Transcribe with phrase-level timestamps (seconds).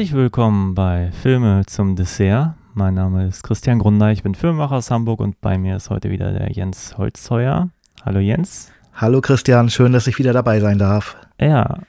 [0.00, 2.54] Herzlich willkommen bei Filme zum Dessert.
[2.72, 6.08] Mein Name ist Christian Grunder, ich bin Filmemacher aus Hamburg und bei mir ist heute
[6.08, 7.68] wieder der Jens Holzheuer.
[8.02, 8.72] Hallo Jens.
[8.94, 11.18] Hallo Christian, schön, dass ich wieder dabei sein darf.
[11.38, 11.80] Ja,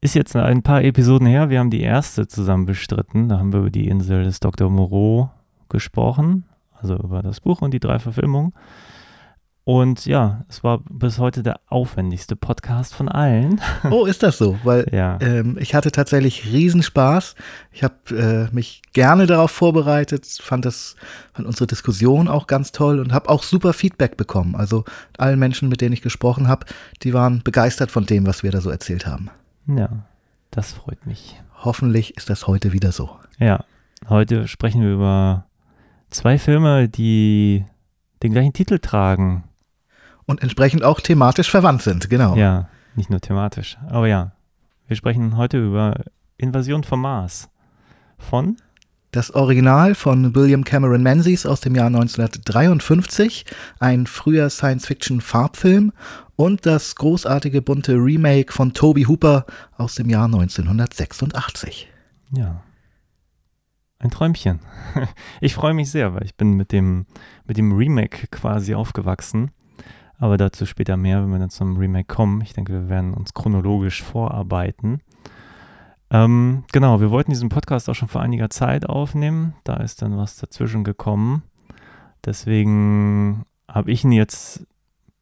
[0.00, 1.50] ist jetzt ein paar Episoden her.
[1.50, 3.28] Wir haben die erste zusammen bestritten.
[3.28, 4.68] Da haben wir über die Insel des Dr.
[4.68, 5.30] Moreau
[5.68, 6.46] gesprochen,
[6.82, 8.54] also über das Buch und die drei Verfilmungen.
[9.70, 13.60] Und ja, es war bis heute der aufwendigste Podcast von allen.
[13.90, 14.58] Oh, ist das so?
[14.64, 15.16] Weil Ja.
[15.20, 17.36] ähm, ich hatte tatsächlich Riesenspaß.
[17.70, 20.96] Ich habe äh, mich gerne darauf vorbereitet, fand das,
[21.32, 24.56] fand unsere Diskussion auch ganz toll und habe auch super Feedback bekommen.
[24.56, 24.84] Also
[25.18, 26.66] allen Menschen, mit denen ich gesprochen habe,
[27.04, 29.30] die waren begeistert von dem, was wir da so erzählt haben.
[29.68, 29.88] Ja,
[30.50, 31.40] das freut mich.
[31.62, 33.10] Hoffentlich ist das heute wieder so.
[33.38, 33.64] Ja,
[34.08, 35.46] heute sprechen wir über
[36.10, 37.64] zwei Filme, die
[38.24, 39.44] den gleichen Titel tragen.
[40.30, 42.36] Und entsprechend auch thematisch verwandt sind, genau.
[42.36, 43.76] Ja, nicht nur thematisch.
[43.88, 44.30] Aber ja,
[44.86, 46.04] wir sprechen heute über
[46.36, 47.50] Invasion vom Mars.
[48.16, 48.56] Von?
[49.10, 53.44] Das Original von William Cameron Menzies aus dem Jahr 1953,
[53.80, 55.90] ein früher Science-Fiction-Farbfilm
[56.36, 59.46] und das großartige bunte Remake von Toby Hooper
[59.78, 61.88] aus dem Jahr 1986.
[62.36, 62.62] Ja.
[63.98, 64.60] Ein Träumchen.
[65.40, 67.06] Ich freue mich sehr, weil ich bin mit dem,
[67.46, 69.50] mit dem Remake quasi aufgewachsen.
[70.20, 72.42] Aber dazu später mehr, wenn wir dann zum Remake kommen.
[72.42, 75.00] Ich denke, wir werden uns chronologisch vorarbeiten.
[76.10, 79.54] Ähm, genau, wir wollten diesen Podcast auch schon vor einiger Zeit aufnehmen.
[79.64, 81.42] Da ist dann was dazwischen gekommen.
[82.24, 84.66] Deswegen habe ich ihn jetzt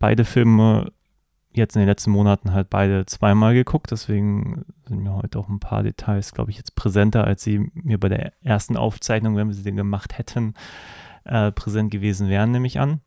[0.01, 0.91] beide Filme
[1.53, 3.93] jetzt in den letzten Monaten halt beide zweimal geguckt.
[3.93, 8.01] Deswegen sind mir heute auch ein paar Details, glaube ich, jetzt präsenter, als sie mir
[8.01, 10.55] bei der ersten Aufzeichnung, wenn wir sie denn gemacht hätten,
[11.25, 13.01] äh, präsent gewesen wären, nehme ich an.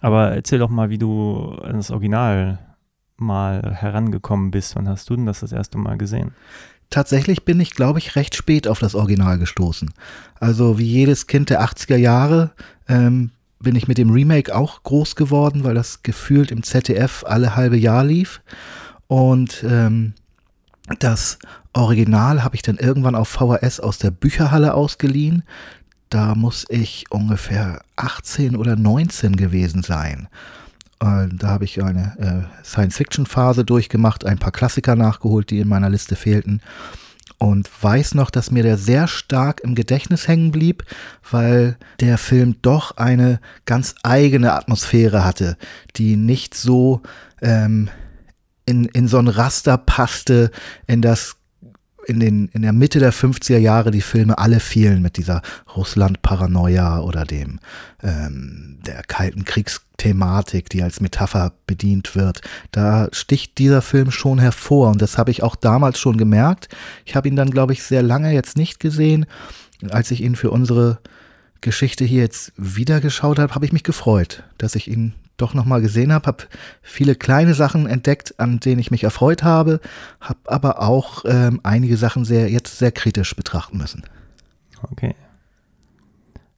[0.00, 2.58] Aber erzähl doch mal, wie du an das Original
[3.16, 4.76] mal herangekommen bist.
[4.76, 6.32] Wann hast du denn das das erste Mal gesehen?
[6.90, 9.90] Tatsächlich bin ich, glaube ich, recht spät auf das Original gestoßen.
[10.40, 12.50] Also wie jedes Kind der 80er Jahre
[12.88, 17.56] ähm, bin ich mit dem Remake auch groß geworden, weil das gefühlt im ZDF alle
[17.56, 18.42] halbe Jahr lief.
[19.06, 20.14] Und ähm,
[20.98, 21.38] das
[21.72, 25.44] Original habe ich dann irgendwann auf VHS aus der Bücherhalle ausgeliehen.
[26.12, 30.28] Da muss ich ungefähr 18 oder 19 gewesen sein.
[31.00, 35.88] Äh, Da habe ich eine äh, Science-Fiction-Phase durchgemacht, ein paar Klassiker nachgeholt, die in meiner
[35.88, 36.60] Liste fehlten.
[37.38, 40.84] Und weiß noch, dass mir der sehr stark im Gedächtnis hängen blieb,
[41.30, 45.56] weil der Film doch eine ganz eigene Atmosphäre hatte,
[45.96, 47.00] die nicht so
[47.40, 47.88] ähm,
[48.66, 50.50] in, in so ein Raster passte,
[50.86, 51.36] in das
[52.06, 55.42] in, den, in der Mitte der 50er Jahre die Filme alle fielen mit dieser
[55.76, 57.60] Russland-Paranoia oder dem
[58.02, 62.40] ähm, der kalten Kriegsthematik, die als Metapher bedient wird.
[62.70, 66.68] Da sticht dieser Film schon hervor und das habe ich auch damals schon gemerkt.
[67.04, 69.26] Ich habe ihn dann, glaube ich, sehr lange jetzt nicht gesehen.
[69.90, 70.98] Als ich ihn für unsere
[71.60, 75.82] Geschichte hier jetzt wieder geschaut habe, habe ich mich gefreut, dass ich ihn doch nochmal
[75.82, 76.44] gesehen habe, habe
[76.80, 79.80] viele kleine Sachen entdeckt, an denen ich mich erfreut habe,
[80.20, 84.04] habe aber auch ähm, einige Sachen sehr jetzt sehr kritisch betrachten müssen.
[84.90, 85.14] Okay.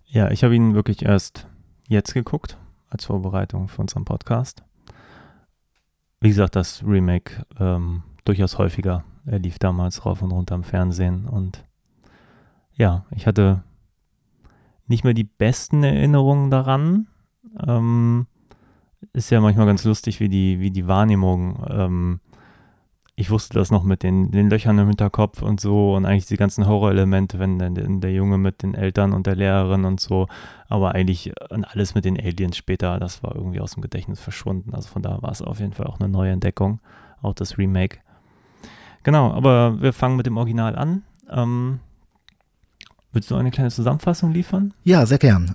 [0.06, 1.48] Ja, ich habe ihn wirklich erst
[1.88, 2.56] jetzt geguckt,
[2.88, 4.62] als Vorbereitung für unseren Podcast.
[6.20, 9.04] Wie gesagt, das Remake ähm, durchaus häufiger.
[9.26, 11.64] Er lief damals rauf und runter im Fernsehen und
[12.76, 13.62] ja, ich hatte
[14.86, 17.06] nicht mehr die besten Erinnerungen daran.
[17.66, 18.26] Ähm,
[19.12, 21.64] ist ja manchmal ganz lustig, wie die, wie die Wahrnehmung.
[21.68, 22.20] Ähm,
[23.16, 26.36] ich wusste das noch mit den, den Löchern im Hinterkopf und so und eigentlich die
[26.36, 30.26] ganzen Horrorelemente, wenn der, der Junge mit den Eltern und der Lehrerin und so,
[30.68, 34.74] aber eigentlich an alles mit den Aliens später, das war irgendwie aus dem Gedächtnis verschwunden.
[34.74, 36.80] Also von da war es auf jeden Fall auch eine neue Entdeckung,
[37.22, 37.98] auch das Remake.
[39.04, 41.02] Genau, aber wir fangen mit dem Original an.
[41.30, 41.78] Ähm,
[43.12, 44.74] willst du eine kleine Zusammenfassung liefern?
[44.82, 45.54] Ja, sehr gern.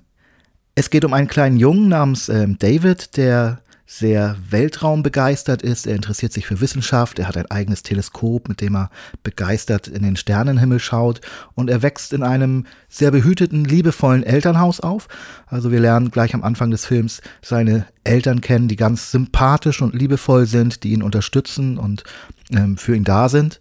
[0.80, 5.86] Es geht um einen kleinen Jungen namens ähm, David, der sehr weltraumbegeistert ist.
[5.86, 7.18] Er interessiert sich für Wissenschaft.
[7.18, 8.90] Er hat ein eigenes Teleskop, mit dem er
[9.22, 11.20] begeistert in den Sternenhimmel schaut.
[11.54, 15.08] Und er wächst in einem sehr behüteten, liebevollen Elternhaus auf.
[15.44, 19.94] Also wir lernen gleich am Anfang des Films seine Eltern kennen, die ganz sympathisch und
[19.94, 22.04] liebevoll sind, die ihn unterstützen und
[22.52, 23.60] ähm, für ihn da sind.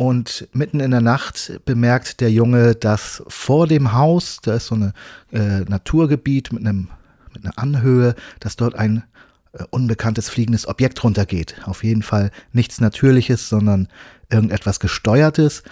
[0.00, 4.74] Und mitten in der Nacht bemerkt der Junge, dass vor dem Haus, da ist so
[4.74, 4.94] ein
[5.30, 6.88] äh, Naturgebiet mit, einem,
[7.34, 9.04] mit einer Anhöhe, dass dort ein
[9.52, 11.56] äh, unbekanntes fliegendes Objekt runtergeht.
[11.66, 13.88] Auf jeden Fall nichts Natürliches, sondern
[14.30, 15.64] irgendetwas Gesteuertes.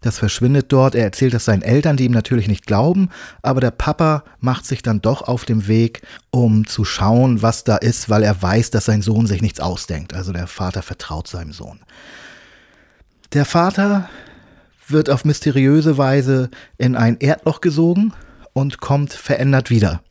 [0.00, 0.94] Das verschwindet dort.
[0.94, 3.10] Er erzählt das seinen Eltern, die ihm natürlich nicht glauben.
[3.42, 7.76] Aber der Papa macht sich dann doch auf dem Weg, um zu schauen, was da
[7.76, 10.14] ist, weil er weiß, dass sein Sohn sich nichts ausdenkt.
[10.14, 11.80] Also der Vater vertraut seinem Sohn.
[13.34, 14.08] Der Vater
[14.86, 18.12] wird auf mysteriöse Weise in ein Erdloch gesogen
[18.52, 20.02] und kommt verändert wieder.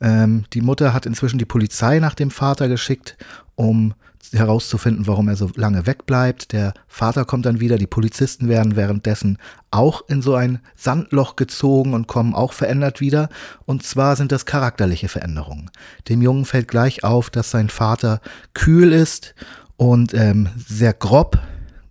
[0.00, 3.16] Ähm, die Mutter hat inzwischen die Polizei nach dem Vater geschickt,
[3.56, 3.94] um
[4.32, 6.52] herauszufinden, warum er so lange wegbleibt.
[6.52, 9.38] Der Vater kommt dann wieder, die Polizisten werden währenddessen
[9.72, 13.28] auch in so ein Sandloch gezogen und kommen auch verändert wieder.
[13.64, 15.68] Und zwar sind das charakterliche Veränderungen.
[16.08, 18.20] Dem Jungen fällt gleich auf, dass sein Vater
[18.54, 19.34] kühl ist
[19.76, 21.40] und ähm, sehr grob,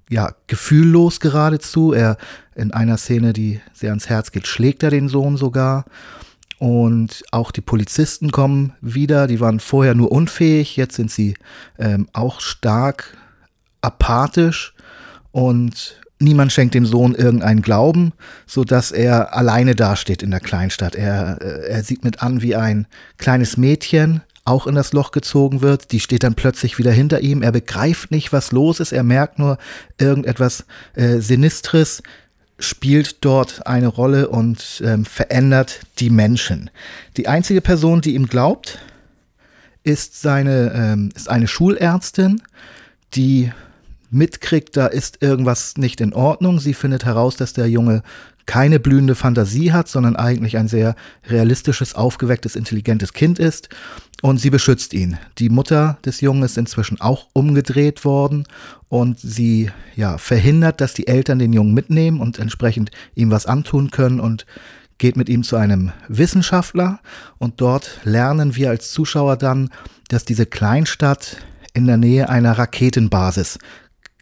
[0.10, 1.94] ja, gefühllos geradezu.
[1.94, 2.18] Er
[2.56, 5.86] in einer Szene, die sehr ans Herz geht, schlägt er den Sohn sogar.
[6.58, 11.36] Und auch die Polizisten kommen wieder, die waren vorher nur unfähig, jetzt sind sie
[11.78, 13.18] ähm, auch stark
[13.82, 14.74] apathisch
[15.32, 18.14] und niemand schenkt dem Sohn irgendeinen Glauben,
[18.48, 20.96] sodass er alleine dasteht in der Kleinstadt.
[20.96, 22.88] Er, äh, er sieht mit an, wie ein
[23.18, 25.92] kleines Mädchen auch in das Loch gezogen wird.
[25.92, 27.42] Die steht dann plötzlich wieder hinter ihm.
[27.42, 28.92] Er begreift nicht, was los ist.
[28.92, 29.58] Er merkt nur
[30.00, 32.04] irgendetwas äh, Sinistres
[32.58, 36.70] spielt dort eine Rolle und ähm, verändert die Menschen.
[37.18, 38.80] Die einzige Person, die ihm glaubt,
[39.84, 42.42] ist seine ähm, ist eine Schulärztin,
[43.14, 43.52] die
[44.10, 46.60] mitkriegt, da ist irgendwas nicht in Ordnung.
[46.60, 48.04] Sie findet heraus, dass der Junge
[48.46, 50.96] keine blühende Fantasie hat, sondern eigentlich ein sehr
[51.28, 53.70] realistisches, aufgewecktes, intelligentes Kind ist
[54.22, 55.18] und sie beschützt ihn.
[55.38, 58.46] Die Mutter des Jungen ist inzwischen auch umgedreht worden
[58.88, 63.92] und sie ja verhindert, dass die Eltern den Jungen mitnehmen und entsprechend ihm was antun
[63.92, 64.46] können und
[64.98, 67.00] geht mit ihm zu einem Wissenschaftler
[67.38, 69.70] und dort lernen wir als Zuschauer dann,
[70.08, 71.38] dass diese Kleinstadt
[71.74, 73.60] in der Nähe einer Raketenbasis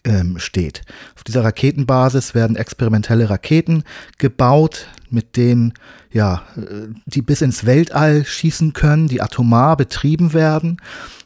[0.06, 0.82] ähm, steht.
[1.16, 3.84] Auf dieser Raketenbasis werden experimentelle Raketen
[4.18, 5.74] gebaut, mit denen
[6.12, 10.78] ja, äh, die bis ins Weltall schießen können, die atomar betrieben werden.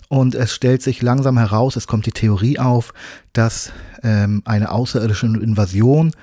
[0.10, 2.94] Und es stellt sich langsam heraus, es kommt die Theorie auf,
[3.34, 3.72] dass
[4.04, 6.14] ähm, eine außerirdische Invasion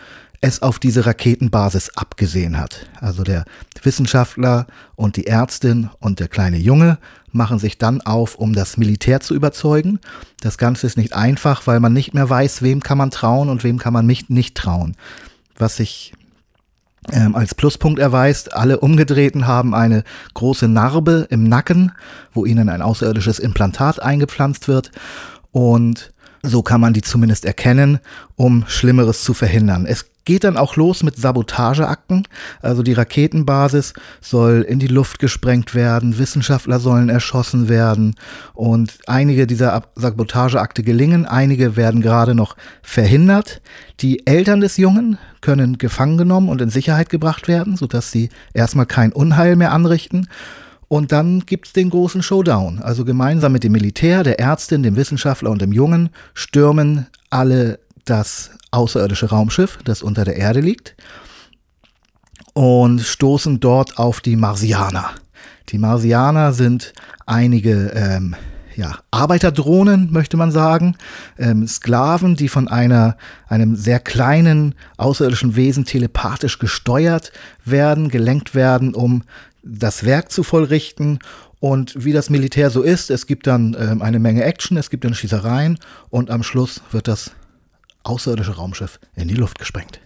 [0.40, 2.86] es auf diese Raketenbasis abgesehen hat.
[3.00, 3.44] Also der
[3.82, 6.98] Wissenschaftler und die Ärztin und der kleine Junge
[7.34, 10.00] machen sich dann auf, um das Militär zu überzeugen.
[10.40, 13.64] Das Ganze ist nicht einfach, weil man nicht mehr weiß, wem kann man trauen und
[13.64, 14.96] wem kann man nicht, nicht trauen.
[15.56, 16.12] Was sich
[17.12, 21.92] ähm, als Pluspunkt erweist, alle Umgedrehten haben eine große Narbe im Nacken,
[22.32, 24.90] wo ihnen ein außerirdisches Implantat eingepflanzt wird.
[25.52, 26.13] Und
[26.44, 27.99] so kann man die zumindest erkennen,
[28.37, 29.87] um Schlimmeres zu verhindern.
[29.87, 32.26] Es geht dann auch los mit Sabotageakten.
[32.62, 38.14] Also die Raketenbasis soll in die Luft gesprengt werden, Wissenschaftler sollen erschossen werden
[38.55, 43.61] und einige dieser Sabotageakte gelingen, einige werden gerade noch verhindert.
[44.00, 48.87] Die Eltern des Jungen können gefangen genommen und in Sicherheit gebracht werden, sodass sie erstmal
[48.87, 50.29] kein Unheil mehr anrichten.
[50.94, 52.79] Und dann gibt's den großen Showdown.
[52.79, 58.52] Also gemeinsam mit dem Militär, der Ärztin, dem Wissenschaftler und dem Jungen stürmen alle das
[58.70, 60.94] außerirdische Raumschiff, das unter der Erde liegt,
[62.52, 65.11] und stoßen dort auf die Marsianer.
[65.71, 66.92] Die Marsianer sind
[67.26, 68.37] einige ähm,
[68.76, 70.97] ja, Arbeiterdrohnen, möchte man sagen,
[71.38, 73.16] ähm, Sklaven, die von einer,
[73.49, 77.33] einem sehr kleinen außerirdischen Wesen telepathisch gesteuert
[77.64, 79.25] werden, gelenkt werden, um
[79.64, 81.18] das Werk zu vollrichten.
[81.61, 85.04] Und wie das Militär so ist, es gibt dann ähm, eine Menge Action, es gibt
[85.04, 85.78] dann Schießereien
[86.11, 87.33] und am Schluss wird das
[88.02, 90.00] außerirdische Raumschiff in die Luft gesprengt.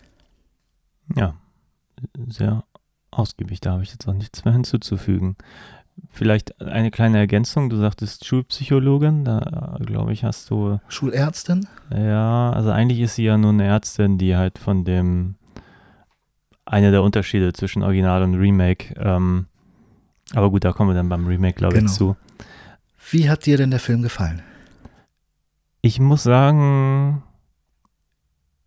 [1.17, 1.35] Ja,
[2.29, 2.65] sehr
[3.11, 3.61] ausgiebig.
[3.61, 5.37] Da habe ich jetzt auch nichts mehr hinzuzufügen.
[6.11, 7.71] Vielleicht eine kleine Ergänzung.
[7.71, 10.79] Du sagtest Schulpsychologin, da glaube ich, hast du.
[10.89, 11.67] Schulärztin?
[11.93, 15.35] Ja, also eigentlich ist sie ja nur eine Ärztin, die halt von dem.
[16.65, 18.95] Einer der Unterschiede zwischen Original und Remake.
[18.99, 19.47] Ähm,
[20.35, 21.91] aber gut, da kommen wir dann beim Remake, glaube genau.
[21.91, 22.17] ich, zu.
[23.11, 24.43] Wie hat dir denn der Film gefallen?
[25.81, 27.23] Ich muss sagen,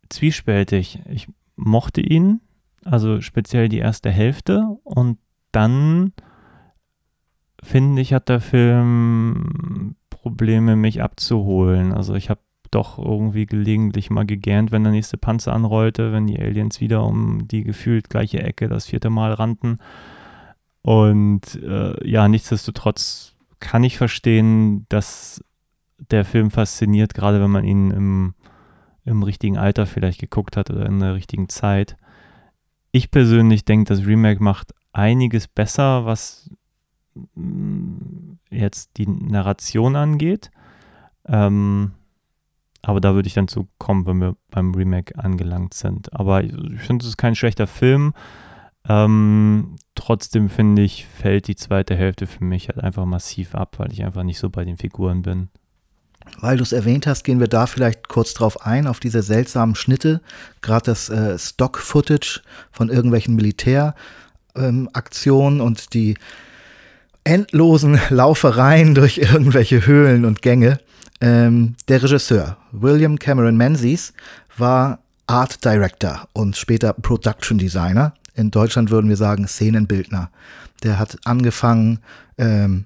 [0.09, 1.01] zwiespältig.
[1.09, 2.41] Ich mochte ihn,
[2.83, 5.17] also speziell die erste Hälfte und
[5.51, 6.13] dann
[7.61, 11.93] finde ich, hat der Film Probleme, mich abzuholen.
[11.93, 16.39] Also ich habe doch irgendwie gelegentlich mal gegähnt, wenn der nächste Panzer anrollte, wenn die
[16.39, 19.79] Aliens wieder um die gefühlt gleiche Ecke das vierte Mal rannten.
[20.81, 25.43] Und äh, ja, nichtsdestotrotz kann ich verstehen, dass
[26.09, 28.33] der Film fasziniert, gerade wenn man ihn im
[29.05, 31.97] im richtigen Alter vielleicht geguckt hat oder in der richtigen Zeit.
[32.91, 36.49] Ich persönlich denke, das Remake macht einiges besser, was
[37.35, 40.51] mm, jetzt die Narration angeht.
[41.25, 41.93] Ähm,
[42.81, 46.13] aber da würde ich dann zu kommen, wenn wir beim Remake angelangt sind.
[46.13, 48.13] Aber ich finde, es ist kein schlechter Film.
[48.89, 53.91] Ähm, trotzdem finde ich, fällt die zweite Hälfte für mich halt einfach massiv ab, weil
[53.91, 55.49] ich einfach nicht so bei den Figuren bin.
[56.39, 59.75] Weil du es erwähnt hast, gehen wir da vielleicht kurz drauf ein, auf diese seltsamen
[59.75, 60.21] Schnitte,
[60.61, 62.41] gerade das äh, Stock-Footage
[62.71, 66.17] von irgendwelchen Militäraktionen ähm, und die
[67.23, 70.79] endlosen Laufereien durch irgendwelche Höhlen und Gänge.
[71.21, 74.13] Ähm, der Regisseur William Cameron Menzies
[74.57, 78.15] war Art Director und später Production Designer.
[78.33, 80.29] In Deutschland würden wir sagen Szenenbildner.
[80.83, 81.99] Der hat angefangen,
[82.37, 82.85] ähm,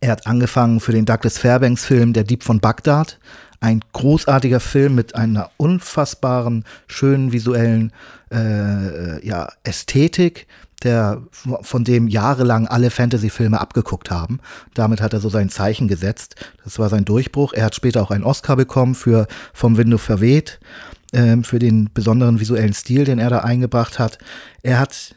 [0.00, 3.18] er hat angefangen für den Douglas Fairbanks Film Der Dieb von Bagdad.
[3.60, 7.92] Ein großartiger Film mit einer unfassbaren, schönen visuellen
[8.30, 10.46] äh, ja, Ästhetik,
[10.84, 11.22] der,
[11.62, 14.38] von dem jahrelang alle Fantasy-Filme abgeguckt haben.
[14.74, 16.36] Damit hat er so sein Zeichen gesetzt.
[16.62, 17.52] Das war sein Durchbruch.
[17.52, 20.60] Er hat später auch einen Oscar bekommen für Vom Winde verweht,
[21.12, 24.18] äh, für den besonderen visuellen Stil, den er da eingebracht hat.
[24.62, 25.16] Er hat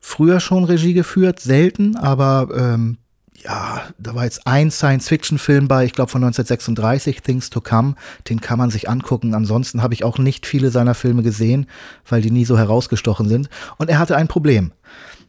[0.00, 2.98] früher schon Regie geführt, selten, aber ähm,
[3.42, 7.94] ja, da war jetzt ein Science-Fiction-Film bei, ich glaube von 1936, Things to Come.
[8.28, 9.34] Den kann man sich angucken.
[9.34, 11.66] Ansonsten habe ich auch nicht viele seiner Filme gesehen,
[12.08, 13.48] weil die nie so herausgestochen sind.
[13.78, 14.72] Und er hatte ein Problem.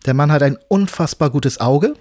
[0.05, 1.93] Der Mann hat ein unfassbar gutes Auge.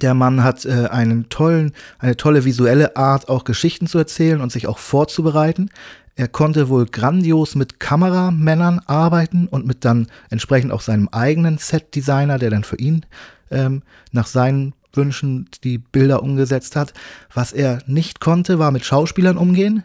[0.00, 4.50] Der Mann hat äh, einen tollen, eine tolle visuelle Art, auch Geschichten zu erzählen und
[4.50, 5.70] sich auch vorzubereiten.
[6.14, 12.38] Er konnte wohl grandios mit Kameramännern arbeiten und mit dann entsprechend auch seinem eigenen Set-Designer,
[12.38, 13.06] der dann für ihn
[13.50, 16.92] ähm, nach seinen Wünschen die Bilder umgesetzt hat.
[17.32, 19.84] Was er nicht konnte, war mit Schauspielern umgehen.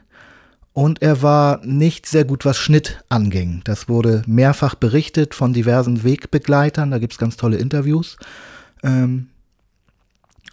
[0.74, 3.62] Und er war nicht sehr gut, was Schnitt anging.
[3.64, 6.92] Das wurde mehrfach berichtet von diversen Wegbegleitern.
[6.92, 8.18] Da gibt es ganz tolle Interviews.
[8.84, 9.30] Ähm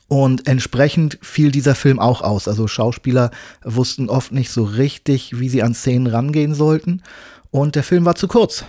[0.08, 2.48] und entsprechend fiel dieser Film auch aus.
[2.48, 3.30] Also Schauspieler
[3.62, 7.02] wussten oft nicht so richtig, wie sie an Szenen rangehen sollten.
[7.50, 8.64] Und der Film war zu kurz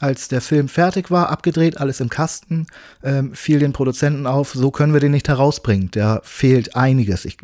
[0.00, 2.66] als der Film fertig war, abgedreht, alles im Kasten,
[3.02, 5.90] ähm, fiel den Produzenten auf, so können wir den nicht herausbringen.
[5.90, 7.24] Da fehlt einiges.
[7.24, 7.38] Ich,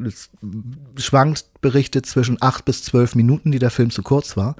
[0.97, 4.55] schwankt Berichte zwischen acht bis zwölf Minuten, die der Film zu kurz war.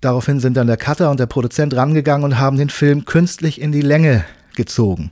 [0.00, 3.72] Daraufhin sind dann der Cutter und der Produzent rangegangen und haben den Film künstlich in
[3.72, 4.24] die Länge
[4.54, 5.10] gezogen.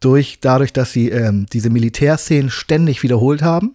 [0.00, 3.72] Durch, dadurch, dass sie ähm, diese Militärszenen ständig wiederholt haben,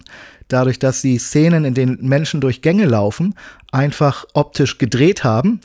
[0.48, 3.34] dadurch, dass sie Szenen, in denen Menschen durch Gänge laufen,
[3.72, 5.60] einfach optisch gedreht haben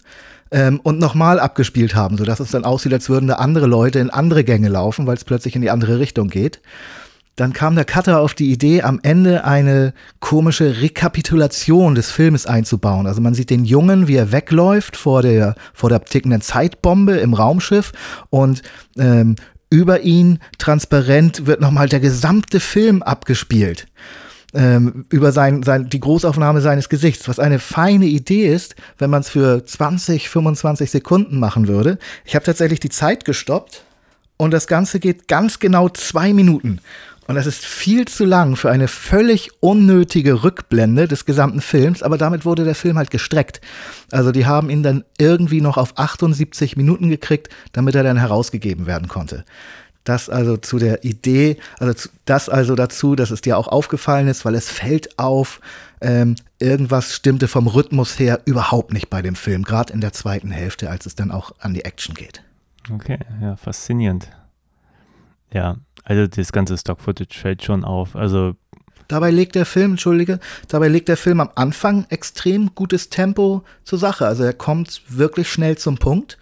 [0.51, 4.09] ähm, und nochmal abgespielt haben, sodass es dann aussieht, als würden da andere Leute in
[4.09, 6.61] andere Gänge laufen, weil es plötzlich in die andere Richtung geht.
[7.35, 13.05] Dann kam der Cutter auf die Idee, am Ende eine komische Rekapitulation des Filmes einzubauen.
[13.05, 17.35] Also man sieht den Jungen, wie er wegläuft vor der, vor der tickenden Zeitbombe im
[17.35, 17.91] Raumschiff
[18.31, 18.63] und
[18.97, 19.35] ähm,
[19.69, 23.87] über ihn transparent wird nochmal der gesamte Film abgespielt
[24.53, 29.21] ähm, über sein, sein, die Großaufnahme seines Gesichts, was eine feine Idee ist, wenn man
[29.21, 31.99] es für 20, 25 Sekunden machen würde.
[32.25, 33.83] Ich habe tatsächlich die Zeit gestoppt
[34.37, 36.79] und das Ganze geht ganz genau zwei Minuten.
[37.27, 42.17] Und das ist viel zu lang für eine völlig unnötige Rückblende des gesamten Films, aber
[42.17, 43.59] damit wurde der Film halt gestreckt.
[44.11, 48.85] Also die haben ihn dann irgendwie noch auf 78 Minuten gekriegt, damit er dann herausgegeben
[48.85, 49.43] werden konnte.
[50.05, 54.45] Das also zu der Idee, also das also dazu, dass es dir auch aufgefallen ist,
[54.45, 55.59] weil es fällt auf,
[55.99, 60.49] ähm, irgendwas stimmte vom Rhythmus her überhaupt nicht bei dem Film, gerade in der zweiten
[60.49, 62.41] Hälfte, als es dann auch an die Action geht.
[62.89, 64.29] Okay, ja, faszinierend.
[65.51, 65.75] Ja,
[66.07, 68.15] also das ganze Stock-Footage fällt schon auf.
[68.15, 68.55] Also
[69.09, 73.99] Dabei legt der Film, entschuldige, dabei legt der Film am Anfang extrem gutes Tempo zur
[73.99, 74.25] Sache.
[74.25, 76.37] Also er kommt wirklich schnell zum Punkt.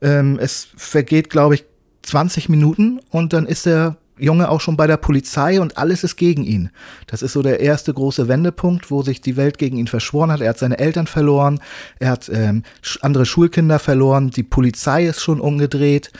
[0.00, 1.64] Ähm, es vergeht, glaube ich,
[2.02, 6.16] 20 Minuten und dann ist der Junge auch schon bei der Polizei und alles ist
[6.16, 6.70] gegen ihn.
[7.08, 10.40] Das ist so der erste große Wendepunkt, wo sich die Welt gegen ihn verschworen hat.
[10.40, 11.60] Er hat seine Eltern verloren,
[11.98, 12.62] er hat ähm,
[13.00, 16.12] andere Schulkinder verloren, die Polizei ist schon umgedreht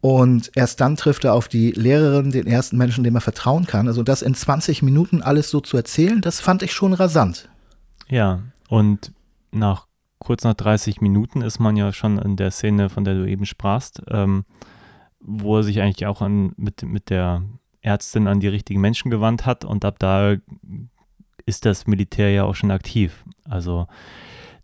[0.00, 3.86] und erst dann trifft er auf die Lehrerin, den ersten Menschen, dem er vertrauen kann.
[3.86, 7.48] Also das in 20 Minuten alles so zu erzählen, das fand ich schon rasant.
[8.08, 9.12] Ja, und
[9.50, 9.86] nach
[10.18, 13.46] kurz nach 30 Minuten ist man ja schon in der Szene, von der du eben
[13.46, 14.02] sprachst.
[14.08, 14.44] Ähm,
[15.20, 17.42] wo er sich eigentlich auch an, mit, mit der
[17.82, 20.36] Ärztin an die richtigen Menschen gewandt hat und ab da
[21.46, 23.24] ist das Militär ja auch schon aktiv.
[23.44, 23.86] Also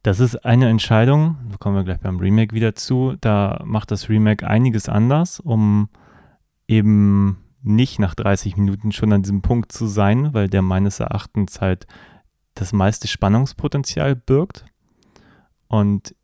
[0.07, 4.09] das ist eine Entscheidung, da kommen wir gleich beim Remake wieder zu, da macht das
[4.09, 5.89] Remake einiges anders, um
[6.69, 11.61] eben nicht nach 30 Minuten schon an diesem Punkt zu sein, weil der meines Erachtens
[11.61, 11.89] halt
[12.55, 14.65] das meiste Spannungspotenzial birgt
[15.67, 16.15] und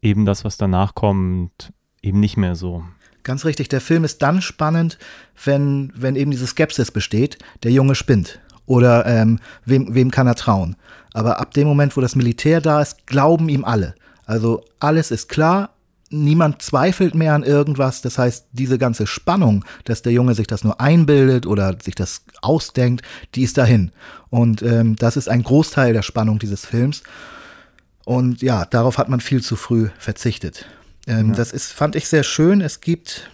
[0.00, 1.72] eben das, was danach kommt,
[2.02, 2.82] eben nicht mehr so.
[3.22, 4.98] Ganz richtig, der Film ist dann spannend,
[5.44, 8.40] wenn, wenn eben diese Skepsis besteht, der Junge spinnt.
[8.66, 10.76] oder ähm, wem, wem kann er trauen.
[11.12, 13.94] Aber ab dem Moment, wo das Militär da ist, glauben ihm alle.
[14.24, 15.70] Also alles ist klar,
[16.12, 18.02] niemand zweifelt mehr an irgendwas.
[18.02, 22.22] Das heißt, diese ganze Spannung, dass der Junge sich das nur einbildet oder sich das
[22.40, 23.04] ausdenkt,
[23.34, 23.90] die ist dahin.
[24.30, 27.02] Und ähm, das ist ein Großteil der Spannung dieses Films.
[28.04, 30.66] Und ja, darauf hat man viel zu früh verzichtet.
[31.06, 31.34] Ähm, ja.
[31.34, 32.60] Das ist, fand ich sehr schön.
[32.60, 33.30] Es gibt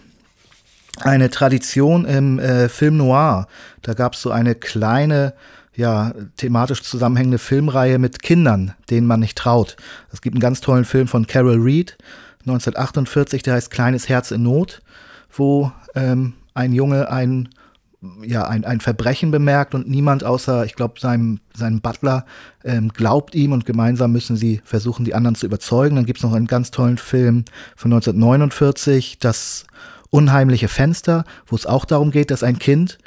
[0.99, 3.47] eine Tradition im äh, Film Noir.
[3.81, 5.33] Da gab es so eine kleine,
[5.79, 9.77] ja, thematisch zusammenhängende Filmreihe mit Kindern, denen man nicht traut.
[10.11, 11.97] Es gibt einen ganz tollen Film von Carol Reed,
[12.41, 14.81] 1948, der heißt Kleines Herz in Not,
[15.31, 17.47] wo ähm, ein Junge ein,
[18.25, 22.25] ja, ein, ein Verbrechen bemerkt und niemand außer, ich glaube, seinem, seinem Butler
[22.65, 25.95] ähm, glaubt ihm und gemeinsam müssen sie versuchen, die anderen zu überzeugen.
[25.95, 27.45] Dann gibt es noch einen ganz tollen Film
[27.77, 29.65] von 1949, das
[30.09, 32.97] unheimliche Fenster, wo es auch darum geht, dass ein Kind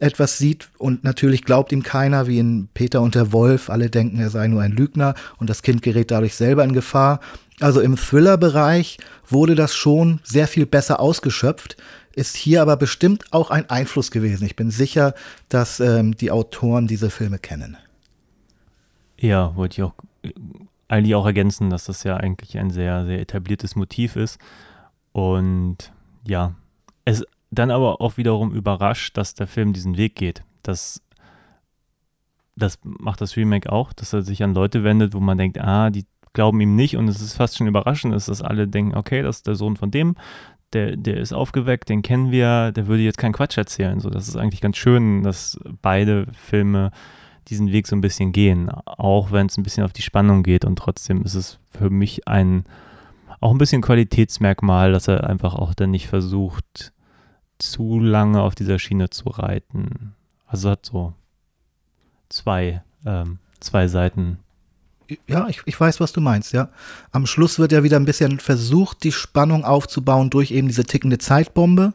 [0.00, 3.70] etwas sieht und natürlich glaubt ihm keiner, wie in Peter und der Wolf.
[3.70, 7.20] Alle denken, er sei nur ein Lügner und das Kind gerät dadurch selber in Gefahr.
[7.60, 8.98] Also im Thriller-Bereich
[9.28, 11.76] wurde das schon sehr viel besser ausgeschöpft,
[12.14, 14.44] ist hier aber bestimmt auch ein Einfluss gewesen.
[14.44, 15.14] Ich bin sicher,
[15.48, 17.76] dass ähm, die Autoren diese Filme kennen.
[19.18, 19.94] Ja, wollte ich auch
[20.88, 24.38] eigentlich auch ergänzen, dass das ja eigentlich ein sehr, sehr etabliertes Motiv ist.
[25.12, 25.92] Und
[26.26, 26.54] ja,
[27.04, 27.24] es
[27.58, 30.42] dann aber auch wiederum überrascht, dass der Film diesen Weg geht.
[30.62, 31.02] Das,
[32.56, 35.90] das macht das Remake auch, dass er sich an Leute wendet, wo man denkt, ah,
[35.90, 39.36] die glauben ihm nicht und es ist fast schon überraschend, dass alle denken, okay, das
[39.36, 40.16] ist der Sohn von dem,
[40.72, 44.00] der, der ist aufgeweckt, den kennen wir, der würde jetzt keinen Quatsch erzählen.
[44.00, 46.90] So, das ist eigentlich ganz schön, dass beide Filme
[47.48, 50.64] diesen Weg so ein bisschen gehen, auch wenn es ein bisschen auf die Spannung geht
[50.64, 52.64] und trotzdem ist es für mich ein
[53.40, 56.93] auch ein bisschen Qualitätsmerkmal, dass er einfach auch dann nicht versucht,
[57.58, 60.14] zu lange auf dieser Schiene zu reiten.
[60.46, 61.14] Also hat so
[62.28, 64.38] zwei, ähm, zwei Seiten.
[65.26, 66.70] Ja, ich, ich weiß, was du meinst, ja.
[67.12, 71.18] Am Schluss wird ja wieder ein bisschen versucht, die Spannung aufzubauen durch eben diese tickende
[71.18, 71.92] Zeitbombe.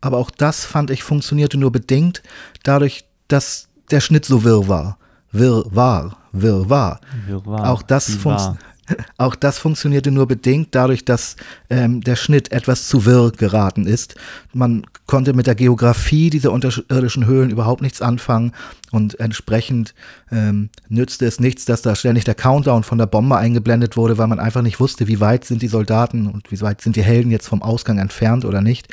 [0.00, 2.22] Aber auch das, fand ich, funktionierte nur bedingt,
[2.64, 4.98] dadurch, dass der Schnitt so wirr war.
[5.30, 7.00] Wirr war, wirr war.
[7.26, 7.70] Wirr war.
[7.70, 8.62] Auch das funktioniert.
[9.16, 11.36] Auch das funktionierte nur bedingt dadurch, dass
[11.70, 14.16] ähm, der Schnitt etwas zu wirr geraten ist.
[14.52, 18.52] Man konnte mit der Geografie dieser unterirdischen Höhlen überhaupt nichts anfangen
[18.90, 19.94] und entsprechend
[20.30, 24.26] ähm, nützte es nichts, dass da ständig der Countdown von der Bombe eingeblendet wurde, weil
[24.26, 27.30] man einfach nicht wusste, wie weit sind die Soldaten und wie weit sind die Helden
[27.30, 28.88] jetzt vom Ausgang entfernt oder nicht.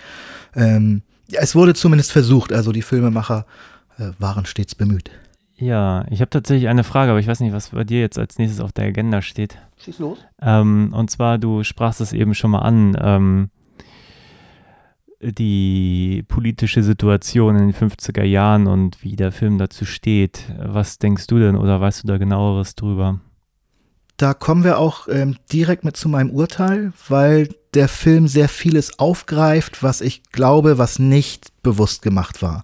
[0.56, 3.46] Ähm, es wurde zumindest versucht, also die Filmemacher
[3.98, 5.12] äh, waren stets bemüht.
[5.60, 8.38] Ja, ich habe tatsächlich eine Frage, aber ich weiß nicht, was bei dir jetzt als
[8.38, 9.58] nächstes auf der Agenda steht.
[9.84, 10.18] Schieß los.
[10.42, 13.50] Ähm, und zwar, du sprachst es eben schon mal an, ähm,
[15.22, 20.46] die politische Situation in den 50er Jahren und wie der Film dazu steht.
[20.58, 23.20] Was denkst du denn oder weißt du da genaueres drüber?
[24.16, 28.98] Da kommen wir auch ähm, direkt mit zu meinem Urteil, weil der Film sehr vieles
[28.98, 32.64] aufgreift, was ich glaube, was nicht bewusst gemacht war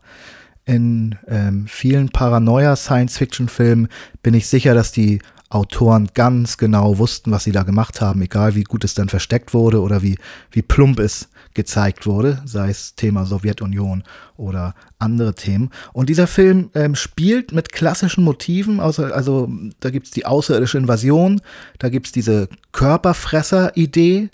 [0.65, 3.87] in ähm, vielen Paranoia-Science-Fiction-Filmen
[4.23, 8.55] bin ich sicher, dass die Autoren ganz genau wussten, was sie da gemacht haben, egal
[8.55, 10.17] wie gut es dann versteckt wurde oder wie,
[10.51, 14.03] wie plump es gezeigt wurde, sei es Thema Sowjetunion
[14.37, 15.69] oder andere Themen.
[15.93, 19.49] Und dieser Film ähm, spielt mit klassischen Motiven, also, also
[19.79, 21.41] da gibt's die außerirdische Invasion,
[21.79, 24.29] da gibt's diese Körperfresser-Idee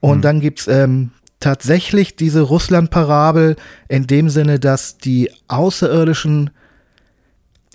[0.00, 0.22] und mhm.
[0.22, 3.56] dann gibt's ähm, tatsächlich diese Russland-Parabel
[3.88, 6.50] in dem Sinne, dass die Außerirdischen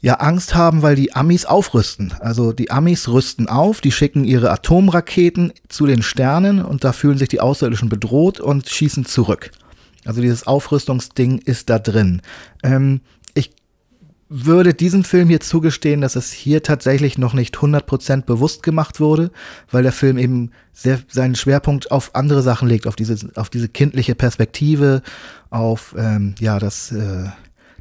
[0.01, 2.13] ja Angst haben, weil die Amis aufrüsten.
[2.19, 7.17] Also die Amis rüsten auf, die schicken ihre Atomraketen zu den Sternen und da fühlen
[7.17, 9.51] sich die Außerirdischen bedroht und schießen zurück.
[10.03, 12.21] Also dieses Aufrüstungsding ist da drin.
[12.63, 12.99] Ähm,
[14.35, 19.29] würde diesem Film hier zugestehen, dass es hier tatsächlich noch nicht 100% bewusst gemacht wurde,
[19.69, 23.69] weil der Film eben sehr seinen Schwerpunkt auf andere Sachen legt, auf diese, auf diese
[23.69, 25.03] kindliche Perspektive,
[25.51, 27.29] auf ähm, ja das, äh,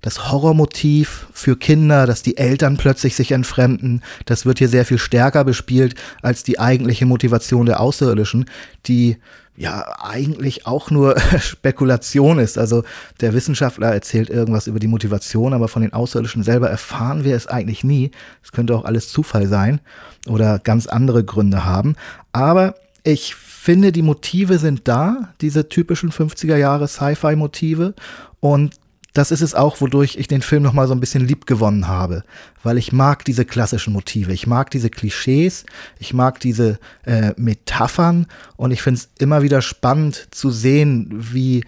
[0.02, 4.02] das Horrormotiv für Kinder, dass die Eltern plötzlich sich entfremden.
[4.26, 8.44] Das wird hier sehr viel stärker bespielt als die eigentliche Motivation der Außerirdischen,
[8.84, 9.16] die
[9.56, 12.58] ja eigentlich auch nur Spekulation ist.
[12.58, 12.84] Also
[13.20, 17.46] der Wissenschaftler erzählt irgendwas über die Motivation, aber von den Außerirdischen selber erfahren wir es
[17.46, 18.10] eigentlich nie.
[18.42, 19.80] Es könnte auch alles Zufall sein
[20.26, 21.96] oder ganz andere Gründe haben.
[22.32, 27.94] Aber ich finde, die Motive sind da, diese typischen 50er Jahre Sci-Fi-Motive.
[28.40, 28.74] Und
[29.12, 32.24] das ist es auch, wodurch ich den Film nochmal so ein bisschen lieb gewonnen habe,
[32.62, 35.66] weil ich mag diese klassischen Motive, ich mag diese Klischees,
[35.98, 38.26] ich mag diese äh, Metaphern.
[38.56, 41.64] Und ich finde es immer wieder spannend zu sehen, wie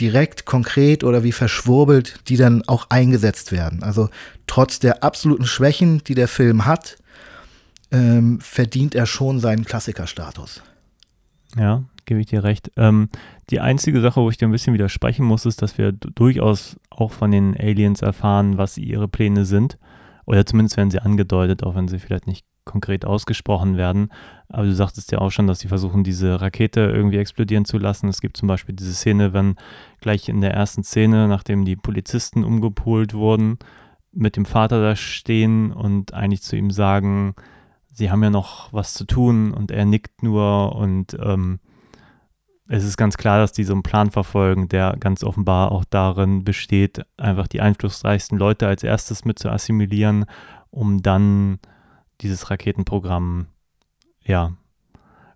[0.00, 3.82] direkt, konkret oder wie verschwurbelt die dann auch eingesetzt werden.
[3.82, 4.08] Also
[4.46, 6.96] trotz der absoluten Schwächen, die der Film hat,
[7.90, 10.62] ähm, verdient er schon seinen Klassikerstatus.
[11.56, 12.70] Ja, gebe ich dir recht.
[12.76, 13.08] Ähm,
[13.50, 17.12] die einzige Sache, wo ich dir ein bisschen widersprechen muss, ist, dass wir durchaus auch
[17.12, 19.78] von den Aliens erfahren, was ihre Pläne sind.
[20.24, 24.08] Oder zumindest werden sie angedeutet, auch wenn sie vielleicht nicht konkret ausgesprochen werden.
[24.48, 28.08] Aber du sagtest ja auch schon, dass sie versuchen, diese Rakete irgendwie explodieren zu lassen.
[28.08, 29.54] Es gibt zum Beispiel diese Szene, wenn
[30.00, 33.58] gleich in der ersten Szene, nachdem die Polizisten umgepolt wurden,
[34.12, 37.34] mit dem Vater da stehen und eigentlich zu ihm sagen,
[37.92, 41.60] sie haben ja noch was zu tun und er nickt nur und ähm,
[42.68, 46.44] es ist ganz klar, dass die so einen Plan verfolgen, der ganz offenbar auch darin
[46.44, 50.24] besteht, einfach die einflussreichsten Leute als erstes mit zu assimilieren,
[50.70, 51.58] um dann
[52.20, 53.46] dieses Raketenprogramm,
[54.24, 54.52] ja,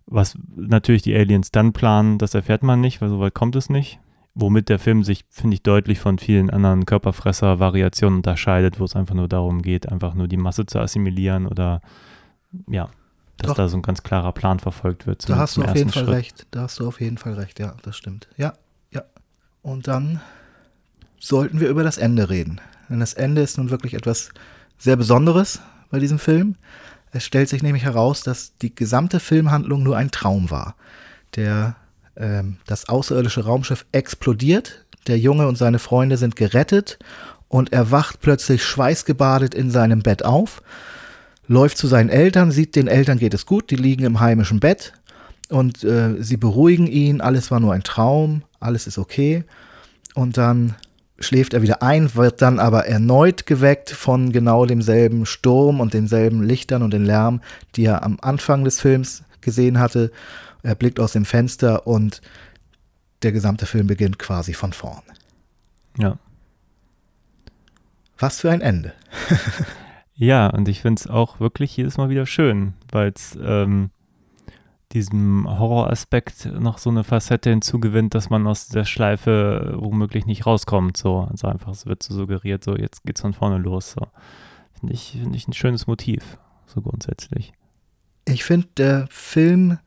[0.05, 3.69] was natürlich die Aliens dann planen, das erfährt man nicht, weil so weit kommt es
[3.69, 3.99] nicht.
[4.33, 9.15] Womit der Film sich, finde ich, deutlich von vielen anderen Körperfresser-Variationen unterscheidet, wo es einfach
[9.15, 11.81] nur darum geht, einfach nur die Masse zu assimilieren oder
[12.67, 12.89] ja,
[13.41, 13.55] dass Doch.
[13.55, 15.27] da so ein ganz klarer Plan verfolgt wird.
[15.29, 16.15] Da hast du auf jeden Fall Schritt.
[16.15, 16.47] recht.
[16.51, 17.59] Da hast du auf jeden Fall recht.
[17.59, 18.27] Ja, das stimmt.
[18.37, 18.53] Ja,
[18.91, 19.03] ja.
[19.61, 20.21] Und dann
[21.19, 22.61] sollten wir über das Ende reden.
[22.89, 24.29] Denn das Ende ist nun wirklich etwas
[24.77, 26.55] sehr Besonderes bei diesem Film.
[27.11, 30.75] Es stellt sich nämlich heraus, dass die gesamte Filmhandlung nur ein Traum war.
[31.35, 31.75] Der,
[32.15, 36.99] ähm, das außerirdische Raumschiff explodiert, der Junge und seine Freunde sind gerettet
[37.47, 40.61] und er wacht plötzlich schweißgebadet in seinem Bett auf
[41.51, 44.93] läuft zu seinen Eltern, sieht, den Eltern geht es gut, die liegen im heimischen Bett
[45.49, 49.43] und äh, sie beruhigen ihn, alles war nur ein Traum, alles ist okay.
[50.15, 50.75] Und dann
[51.19, 56.41] schläft er wieder ein, wird dann aber erneut geweckt von genau demselben Sturm und denselben
[56.41, 57.41] Lichtern und den Lärm,
[57.75, 60.11] die er am Anfang des Films gesehen hatte.
[60.63, 62.21] Er blickt aus dem Fenster und
[63.23, 65.03] der gesamte Film beginnt quasi von vorn.
[65.97, 66.17] Ja.
[68.17, 68.93] Was für ein Ende.
[70.21, 73.89] Ja, und ich finde es auch wirklich jedes Mal wieder schön, weil es ähm,
[74.91, 80.95] diesem Horroraspekt noch so eine Facette hinzugewinnt, dass man aus der Schleife womöglich nicht rauskommt.
[80.95, 83.93] So, also einfach, es wird so suggeriert, so jetzt geht's von vorne los.
[83.93, 84.05] So.
[84.79, 87.53] Finde ich, find ich ein schönes Motiv, so grundsätzlich.
[88.25, 89.79] Ich finde, der Film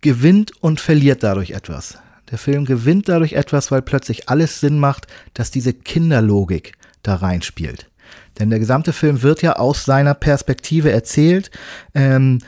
[0.00, 1.98] gewinnt und verliert dadurch etwas.
[2.30, 7.91] Der Film gewinnt dadurch etwas, weil plötzlich alles Sinn macht, dass diese Kinderlogik da reinspielt.
[8.38, 11.50] Denn der gesamte Film wird ja aus seiner Perspektive erzählt.
[11.94, 12.40] Ähm,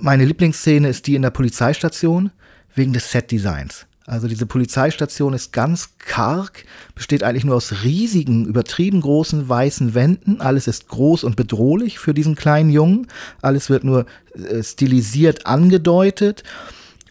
[0.00, 2.30] meine Lieblingsszene ist die in der Polizeistation
[2.74, 3.86] wegen des Setdesigns.
[4.06, 6.64] Also diese Polizeistation ist ganz karg,
[6.96, 10.40] besteht eigentlich nur aus riesigen, übertrieben großen weißen Wänden.
[10.40, 13.06] Alles ist groß und bedrohlich für diesen kleinen Jungen.
[13.40, 16.42] Alles wird nur äh, stilisiert angedeutet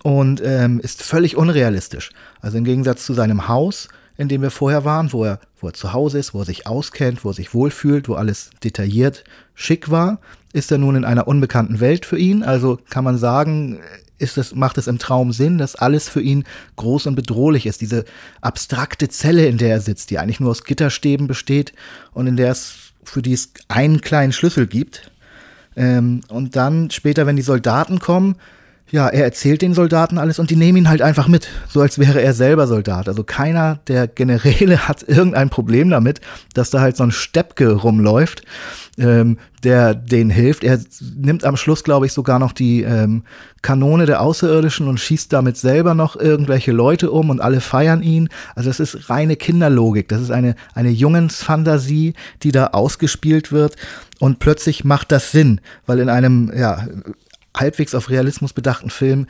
[0.03, 2.09] und ähm, ist völlig unrealistisch.
[2.41, 3.87] Also im Gegensatz zu seinem Haus,
[4.19, 6.67] in dem wir vorher waren, wo er, wo er zu Hause ist, wo er sich
[6.67, 9.23] auskennt, wo er sich wohlfühlt, wo alles detailliert
[9.55, 10.19] schick war,
[10.51, 12.43] ist er nun in einer unbekannten Welt für ihn.
[12.43, 13.79] Also kann man sagen,
[14.17, 16.43] ist es, macht es im Traum Sinn, dass alles für ihn
[16.75, 17.79] groß und bedrohlich ist.
[17.79, 18.03] Diese
[18.41, 21.71] abstrakte Zelle, in der er sitzt, die eigentlich nur aus Gitterstäben besteht
[22.11, 25.11] und in der es für die es einen kleinen Schlüssel gibt.
[25.77, 28.35] Ähm, und dann später, wenn die Soldaten kommen,
[28.91, 31.99] ja, er erzählt den Soldaten alles und die nehmen ihn halt einfach mit, so als
[31.99, 33.07] wäre er selber Soldat.
[33.07, 36.21] Also keiner der Generäle hat irgendein Problem damit,
[36.53, 38.43] dass da halt so ein Steppke rumläuft,
[38.97, 40.63] ähm, der denen hilft.
[40.63, 40.79] Er
[41.15, 43.23] nimmt am Schluss, glaube ich, sogar noch die ähm,
[43.61, 48.29] Kanone der Außerirdischen und schießt damit selber noch irgendwelche Leute um und alle feiern ihn.
[48.55, 50.07] Also das ist reine Kinderlogik.
[50.07, 53.75] Das ist eine, eine Jungensfantasie, die da ausgespielt wird.
[54.19, 56.85] Und plötzlich macht das Sinn, weil in einem, ja,
[57.59, 59.27] halbwegs auf Realismus bedachten Film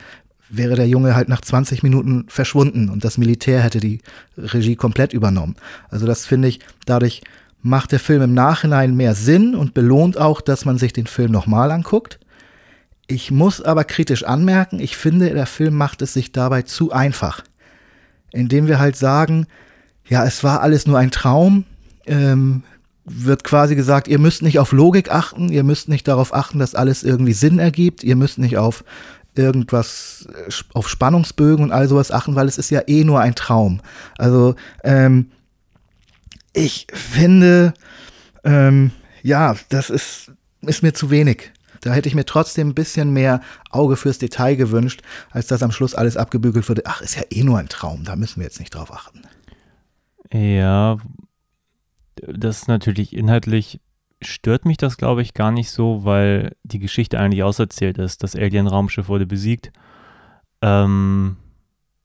[0.50, 4.00] wäre der Junge halt nach 20 Minuten verschwunden und das Militär hätte die
[4.36, 5.56] Regie komplett übernommen.
[5.88, 7.22] Also das finde ich, dadurch
[7.62, 11.30] macht der Film im Nachhinein mehr Sinn und belohnt auch, dass man sich den Film
[11.30, 12.18] nochmal anguckt.
[13.06, 17.42] Ich muss aber kritisch anmerken, ich finde, der Film macht es sich dabei zu einfach.
[18.32, 19.46] Indem wir halt sagen,
[20.08, 21.64] ja, es war alles nur ein Traum,
[22.06, 22.64] ähm,
[23.12, 26.74] wird quasi gesagt, ihr müsst nicht auf Logik achten, ihr müsst nicht darauf achten, dass
[26.74, 28.84] alles irgendwie Sinn ergibt, ihr müsst nicht auf
[29.34, 33.34] irgendwas, äh, auf Spannungsbögen und all sowas achten, weil es ist ja eh nur ein
[33.34, 33.80] Traum.
[34.16, 35.30] Also, ähm,
[36.52, 37.74] ich finde,
[38.44, 38.90] ähm,
[39.22, 41.52] ja, das ist, ist mir zu wenig.
[41.80, 45.72] Da hätte ich mir trotzdem ein bisschen mehr Auge fürs Detail gewünscht, als dass am
[45.72, 46.82] Schluss alles abgebügelt wurde.
[46.84, 49.22] Ach, ist ja eh nur ein Traum, da müssen wir jetzt nicht drauf achten.
[50.32, 50.98] Ja,
[52.26, 53.80] das natürlich inhaltlich
[54.22, 58.22] stört mich das, glaube ich, gar nicht so, weil die Geschichte eigentlich auserzählt ist.
[58.22, 59.72] Das Alien-Raumschiff wurde besiegt.
[60.62, 61.36] Ähm,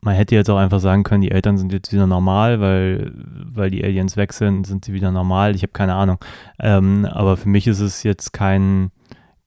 [0.01, 3.71] man hätte jetzt auch einfach sagen können, die Eltern sind jetzt wieder normal, weil, weil
[3.71, 5.55] die Aliens weg sind, sind sie wieder normal.
[5.55, 6.19] Ich habe keine Ahnung.
[6.59, 8.91] Ähm, aber für mich ist es jetzt kein,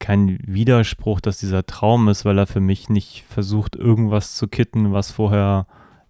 [0.01, 4.93] kein Widerspruch, dass dieser Traum ist, weil er für mich nicht versucht, irgendwas zu kitten,
[4.93, 5.67] was vorher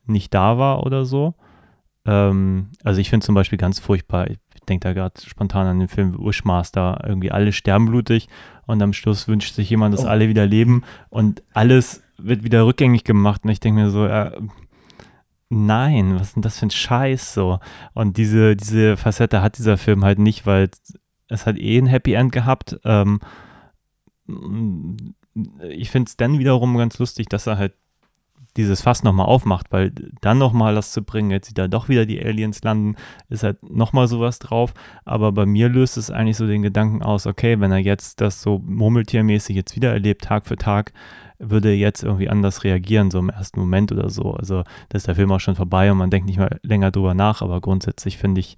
[0.07, 1.35] nicht da war oder so.
[2.09, 5.89] Ähm, also ich finde zum Beispiel ganz furchtbar, ich denke da gerade spontan an den
[5.89, 8.29] Film Wishmaster, irgendwie alle sterben blutig
[8.67, 10.09] und am Schluss wünscht sich jemand, dass Oh.
[10.09, 14.33] alle wieder leben und alles wird wieder rückgängig gemacht und ich denke mir so, äh,
[15.51, 17.61] nein, was ist denn das für ein Scheiß so?
[17.93, 20.71] Und diese, diese Facette hat dieser Film halt nicht, weil
[21.29, 22.81] es hat eh ein Happy End gehabt.
[22.85, 23.21] Ähm,
[25.69, 27.75] ich finde es dann wiederum ganz lustig, dass er halt
[28.59, 32.23] dieses Fass nochmal aufmacht, weil dann nochmal das zu bringen, jetzt da doch wieder die
[32.23, 32.97] Aliens landen,
[33.31, 34.75] ist halt nochmal sowas drauf.
[35.05, 38.43] Aber bei mir löst es eigentlich so den Gedanken aus, okay, wenn er jetzt das
[38.43, 40.93] so murmeltiermäßig jetzt wieder erlebt, Tag für Tag,
[41.39, 44.35] würde er jetzt irgendwie anders reagieren, so im ersten Moment oder so.
[44.35, 47.15] Also da ist der Film auch schon vorbei und man denkt nicht mehr länger drüber
[47.15, 48.57] nach, aber grundsätzlich finde ich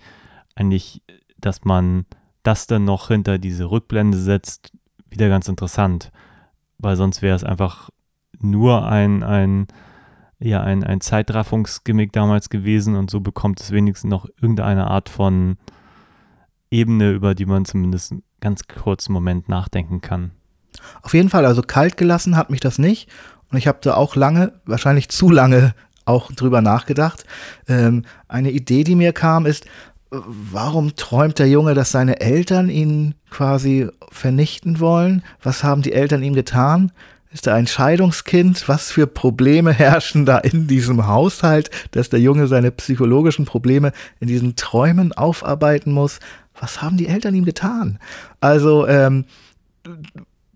[0.56, 1.02] eigentlich,
[1.38, 2.06] dass man
[2.42, 4.72] das dann noch hinter diese Rückblende setzt,
[5.10, 6.10] wieder ganz interessant.
[6.78, 7.90] Weil sonst wäre es einfach
[8.40, 9.66] nur ein, ein,
[10.40, 15.58] ja, ein, ein Zeitraffungsgimmick damals gewesen und so bekommt es wenigstens noch irgendeine Art von
[16.70, 20.30] Ebene, über die man zumindest einen ganz kurzen Moment nachdenken kann.
[21.02, 23.08] Auf jeden Fall, also kalt gelassen hat mich das nicht.
[23.50, 25.74] Und ich habe da auch lange, wahrscheinlich zu lange,
[26.06, 27.24] auch drüber nachgedacht.
[27.68, 29.66] Ähm, eine Idee, die mir kam, ist,
[30.10, 35.22] warum träumt der Junge, dass seine Eltern ihn quasi vernichten wollen?
[35.42, 36.90] Was haben die Eltern ihm getan?
[37.32, 38.68] Ist er ein Scheidungskind?
[38.68, 44.26] Was für Probleme herrschen da in diesem Haushalt, dass der Junge seine psychologischen Probleme in
[44.26, 46.18] diesen Träumen aufarbeiten muss?
[46.58, 48.00] Was haben die Eltern ihm getan?
[48.40, 49.26] Also, ähm,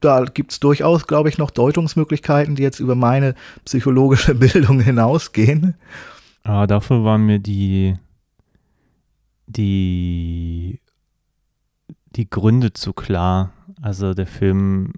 [0.00, 3.34] da gibt es durchaus, glaube ich, noch Deutungsmöglichkeiten, die jetzt über meine
[3.64, 5.74] psychologische Bildung hinausgehen.
[6.42, 7.94] Aber dafür waren mir die,
[9.46, 10.80] die,
[12.16, 13.52] die Gründe zu klar.
[13.80, 14.92] Also der Film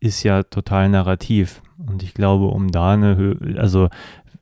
[0.00, 1.62] ist ja total narrativ.
[1.78, 3.88] Und ich glaube, um da eine, Hö also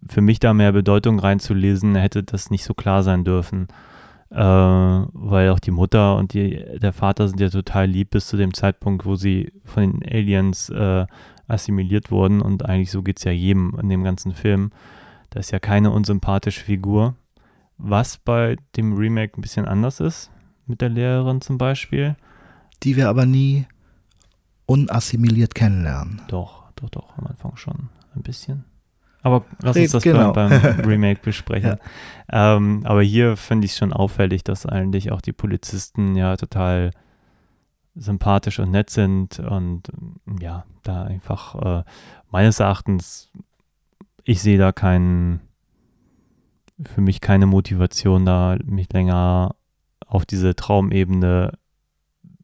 [0.09, 3.69] für mich da mehr Bedeutung reinzulesen, hätte das nicht so klar sein dürfen.
[4.31, 8.37] Äh, weil auch die Mutter und die, der Vater sind ja total lieb bis zu
[8.37, 11.07] dem Zeitpunkt, wo sie von den Aliens äh,
[11.49, 12.41] assimiliert wurden.
[12.41, 14.73] Und eigentlich so geht es ja jedem in dem ganzen Film.
[15.31, 17.15] Da ist ja keine unsympathische Figur.
[17.79, 20.31] Was bei dem Remake ein bisschen anders ist,
[20.67, 22.17] mit der Lehrerin zum Beispiel.
[22.83, 23.67] Die wir aber nie
[24.67, 26.23] unassimiliert kennenlernen.
[26.29, 28.65] Doch, doch, doch, am Anfang schon ein bisschen.
[29.23, 30.33] Aber lass uns das genau.
[30.33, 31.79] beim, beim Remake besprechen.
[32.31, 36.93] ähm, aber hier finde ich es schon auffällig, dass eigentlich auch die Polizisten ja total
[37.97, 41.85] sympathisch und nett sind und ähm, ja, da einfach äh,
[42.31, 43.31] meines Erachtens,
[44.23, 45.41] ich sehe da keinen,
[46.85, 49.57] für mich keine Motivation da, mich länger
[50.07, 51.53] auf diese Traumebene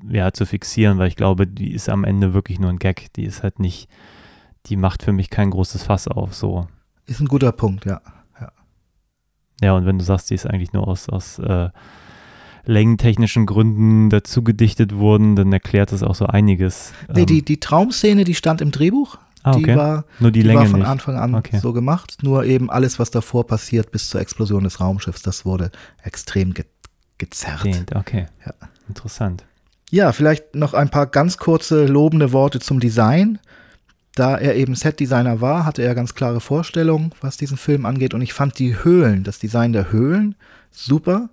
[0.08, 3.12] ja, zu fixieren, weil ich glaube, die ist am Ende wirklich nur ein Gag.
[3.14, 3.88] Die ist halt nicht,
[4.66, 6.66] die macht für mich kein großes Fass auf, so.
[7.06, 8.00] Ist ein guter Punkt, ja.
[9.60, 11.68] Ja, und wenn du sagst, die ist eigentlich nur aus, aus äh,
[12.64, 16.92] längentechnischen Gründen dazu gedichtet worden, dann erklärt das auch so einiges.
[17.12, 19.18] Nee, Ähm, die, die Traumszene, die stand im Drehbuch.
[19.44, 19.76] ah, Die okay.
[19.76, 20.88] war, nur die, die Länge war von nicht.
[20.88, 21.58] Anfang an Okay.
[21.58, 22.18] so gemacht.
[22.22, 25.70] Nur eben alles, was davor passiert bis zur Explosion des Raumschiffs, das wurde
[26.02, 26.64] extrem ge
[27.18, 27.94] gezerrt.
[27.94, 28.26] Okay.
[28.44, 28.52] Ja.
[28.88, 29.44] Interessant.
[29.92, 33.38] Ja, vielleicht noch ein paar ganz kurze lobende Worte zum Design.
[34.14, 38.14] Da er eben Setdesigner war, hatte er ganz klare Vorstellungen, was diesen Film angeht.
[38.14, 40.34] Und ich fand die Höhlen, das Design der Höhlen
[40.70, 41.28] super,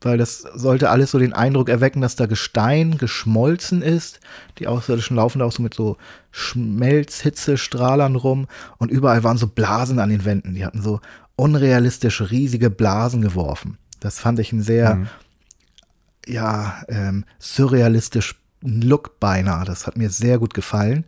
[0.00, 4.20] weil das sollte alles so den Eindruck erwecken, dass da Gestein geschmolzen ist.
[4.58, 5.98] Die Außerirdischen laufen da auch so mit so
[6.30, 8.46] Schmelzhitzestrahlern rum
[8.78, 10.54] und überall waren so Blasen an den Wänden.
[10.54, 11.00] Die hatten so
[11.36, 13.76] unrealistisch riesige Blasen geworfen.
[14.00, 15.08] Das fand ich ein sehr Mhm.
[16.28, 19.64] Ja, ähm, surrealistisch Look beinahe.
[19.64, 21.04] Das hat mir sehr gut gefallen.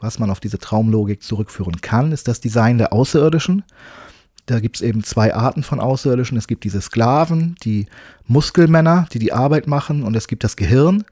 [0.00, 3.64] Was man auf diese Traumlogik zurückführen kann, ist das Design der Außerirdischen.
[4.46, 6.38] Da gibt es eben zwei Arten von Außerirdischen.
[6.38, 7.86] Es gibt diese Sklaven, die
[8.26, 11.04] Muskelmänner, die die Arbeit machen, und es gibt das Gehirn,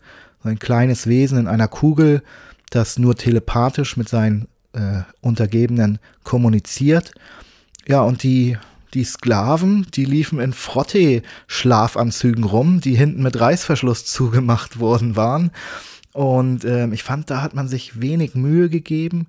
[0.43, 2.23] so ein kleines Wesen in einer Kugel,
[2.71, 7.13] das nur telepathisch mit seinen äh, Untergebenen kommuniziert.
[7.87, 8.57] Ja, und die,
[8.95, 15.51] die Sklaven, die liefen in Frottee-Schlafanzügen rum, die hinten mit Reißverschluss zugemacht worden waren.
[16.13, 19.27] Und ähm, ich fand, da hat man sich wenig Mühe gegeben.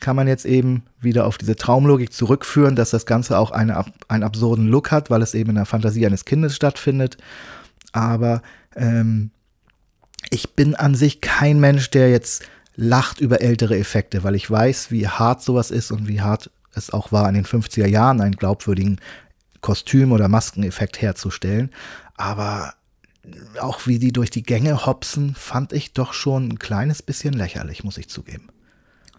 [0.00, 4.22] Kann man jetzt eben wieder auf diese Traumlogik zurückführen, dass das Ganze auch eine, einen
[4.22, 7.16] absurden Look hat, weil es eben in der Fantasie eines Kindes stattfindet.
[7.92, 8.42] Aber
[8.76, 9.30] ähm,
[10.28, 14.90] ich bin an sich kein Mensch, der jetzt lacht über ältere Effekte, weil ich weiß,
[14.90, 18.36] wie hart sowas ist und wie hart es auch war, in den 50er Jahren einen
[18.36, 19.00] glaubwürdigen
[19.60, 21.70] Kostüm- oder Maskeneffekt herzustellen.
[22.16, 22.74] Aber
[23.60, 27.82] auch wie die durch die Gänge hopsen, fand ich doch schon ein kleines bisschen lächerlich,
[27.84, 28.48] muss ich zugeben.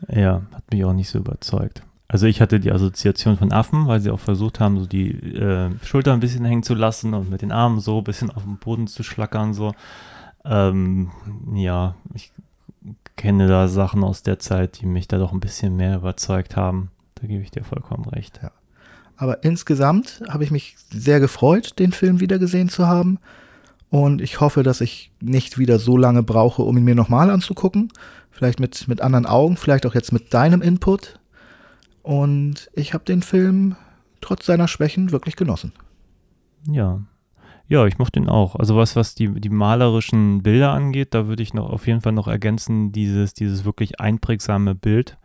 [0.08, 1.82] Ja, hat mich auch nicht so überzeugt.
[2.08, 5.70] Also ich hatte die Assoziation von Affen, weil sie auch versucht haben, so die äh,
[5.84, 8.58] Schulter ein bisschen hängen zu lassen und mit den Armen so ein bisschen auf dem
[8.58, 9.54] Boden zu schlackern.
[9.54, 9.74] So.
[10.46, 11.12] Ähm,
[11.54, 12.32] ja, ich
[13.18, 16.92] kenne da Sachen aus der Zeit, die mich da doch ein bisschen mehr überzeugt haben.
[17.20, 18.40] Da gebe ich dir vollkommen recht.
[18.42, 18.52] Ja.
[19.16, 23.20] Aber insgesamt habe ich mich sehr gefreut, den Film wiedergesehen zu haben.
[23.90, 27.92] Und ich hoffe, dass ich nicht wieder so lange brauche, um ihn mir nochmal anzugucken.
[28.30, 31.20] Vielleicht mit, mit anderen Augen, vielleicht auch jetzt mit deinem Input.
[32.04, 33.76] Und ich habe den Film
[34.22, 35.74] trotz seiner Schwächen wirklich genossen.
[36.70, 37.02] Ja.
[37.70, 38.56] Ja, ich mochte ihn auch.
[38.56, 42.14] Also was, was die, die malerischen Bilder angeht, da würde ich noch auf jeden Fall
[42.14, 45.18] noch ergänzen, dieses, dieses wirklich einprägsame Bild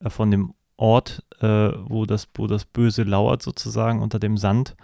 [0.00, 4.74] äh, von dem Ort, äh, wo, das, wo das Böse lauert, sozusagen unter dem Sand.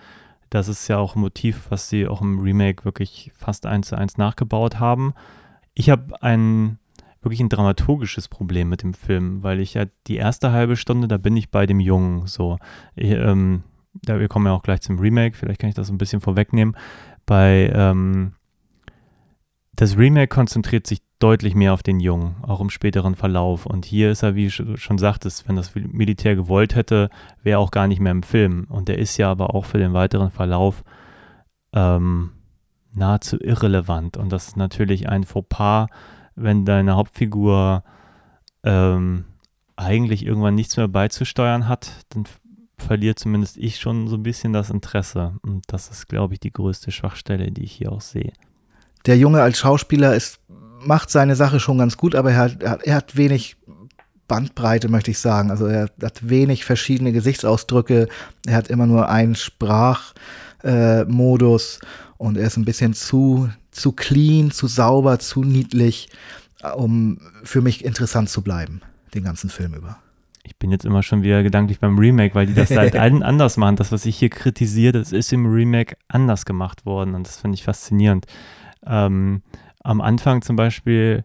[0.49, 3.99] Das ist ja auch ein Motiv, was sie auch im Remake wirklich fast eins zu
[3.99, 5.13] eins nachgebaut haben.
[5.75, 6.79] Ich habe ein
[7.21, 11.19] wirklich ein dramaturgisches Problem mit dem Film, weil ich ja die erste halbe Stunde, da
[11.19, 12.59] bin ich bei dem Jungen so.
[12.95, 15.99] Ich, ähm, da, wir kommen ja auch gleich zum Remake, vielleicht kann ich das ein
[15.99, 16.77] bisschen vorwegnehmen.
[17.27, 18.35] Bei ähm,
[19.75, 23.67] das Remake konzentriert sich deutlich mehr auf den Jungen, auch im späteren Verlauf.
[23.67, 27.11] Und hier ist er, wie du schon sagtest, wenn das Militär gewollt hätte,
[27.43, 28.67] wäre auch gar nicht mehr im Film.
[28.69, 30.85] Und der ist ja aber auch für den weiteren Verlauf
[31.73, 32.31] ähm,
[32.93, 34.17] nahezu irrelevant.
[34.17, 35.89] Und das ist natürlich ein Fauxpas,
[36.37, 37.83] wenn deine Hauptfigur
[38.63, 39.25] ähm,
[39.77, 42.25] eigentlich irgendwann nichts mehr beizusteuern hat, dann
[42.77, 45.35] verliert zumindest ich schon so ein bisschen das Interesse.
[45.43, 48.33] Und das ist, glaube ich, die größte Schwachstelle, die ich hier auch sehe.
[49.07, 50.41] Der Junge als Schauspieler ist,
[50.85, 53.57] macht seine Sache schon ganz gut, aber er hat, er hat wenig
[54.27, 55.51] Bandbreite, möchte ich sagen.
[55.51, 58.09] Also er hat wenig verschiedene Gesichtsausdrücke.
[58.47, 61.87] Er hat immer nur einen Sprachmodus äh,
[62.19, 66.09] und er ist ein bisschen zu zu clean, zu sauber, zu niedlich,
[66.77, 68.83] um für mich interessant zu bleiben,
[69.15, 69.99] den ganzen Film über.
[70.43, 73.57] Ich bin jetzt immer schon wieder gedanklich beim Remake, weil die das seit allen anders
[73.57, 73.77] machen.
[73.77, 77.55] Das, was ich hier kritisiere, das ist im Remake anders gemacht worden und das finde
[77.55, 78.27] ich faszinierend.
[78.87, 79.43] Ähm,
[79.81, 81.25] am Anfang zum Beispiel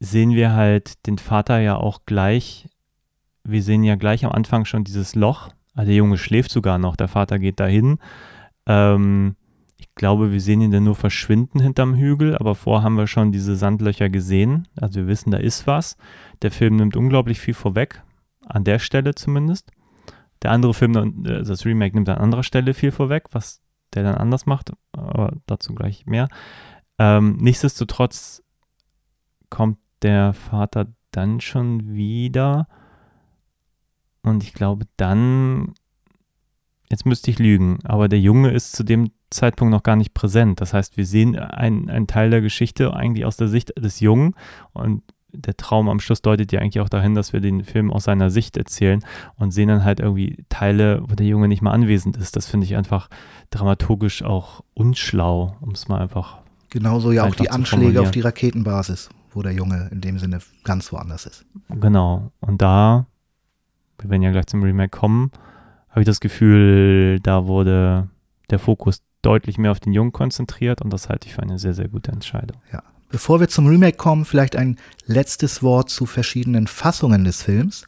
[0.00, 2.68] sehen wir halt den Vater ja auch gleich,
[3.44, 5.50] wir sehen ja gleich am Anfang schon dieses Loch.
[5.74, 7.98] Also der Junge schläft sogar noch, der Vater geht dahin.
[8.66, 9.36] Ähm,
[9.76, 13.32] ich glaube, wir sehen ihn dann nur verschwinden hinterm Hügel, aber vorher haben wir schon
[13.32, 14.68] diese Sandlöcher gesehen.
[14.80, 15.96] Also wir wissen, da ist was.
[16.42, 18.02] Der Film nimmt unglaublich viel vorweg,
[18.46, 19.72] an der Stelle zumindest.
[20.42, 23.60] Der andere Film, äh, das Remake, nimmt an anderer Stelle viel vorweg, was
[23.94, 26.28] der dann anders macht, aber dazu gleich mehr.
[26.98, 28.42] Ähm, nichtsdestotrotz
[29.50, 32.66] kommt der Vater dann schon wieder
[34.22, 35.74] und ich glaube dann,
[36.90, 40.60] jetzt müsste ich lügen, aber der Junge ist zu dem Zeitpunkt noch gar nicht präsent.
[40.60, 44.34] Das heißt, wir sehen einen Teil der Geschichte eigentlich aus der Sicht des Jungen
[44.72, 45.02] und
[45.36, 48.30] der Traum am Schluss deutet ja eigentlich auch dahin, dass wir den Film aus seiner
[48.30, 49.04] Sicht erzählen
[49.36, 52.36] und sehen dann halt irgendwie Teile, wo der Junge nicht mal anwesend ist.
[52.36, 53.08] Das finde ich einfach
[53.50, 56.43] dramaturgisch auch unschlau, um es mal einfach.
[56.74, 60.90] Genauso ja auch die Anschläge auf die Raketenbasis, wo der Junge in dem Sinne ganz
[60.90, 61.46] woanders ist.
[61.68, 62.32] Genau.
[62.40, 63.06] Und da,
[64.00, 65.30] wir werden ja gleich zum Remake kommen,
[65.90, 68.08] habe ich das Gefühl, da wurde
[68.50, 71.74] der Fokus deutlich mehr auf den Jungen konzentriert und das halte ich für eine sehr,
[71.74, 72.60] sehr gute Entscheidung.
[72.72, 72.82] Ja.
[73.08, 77.86] Bevor wir zum Remake kommen, vielleicht ein letztes Wort zu verschiedenen Fassungen des Films.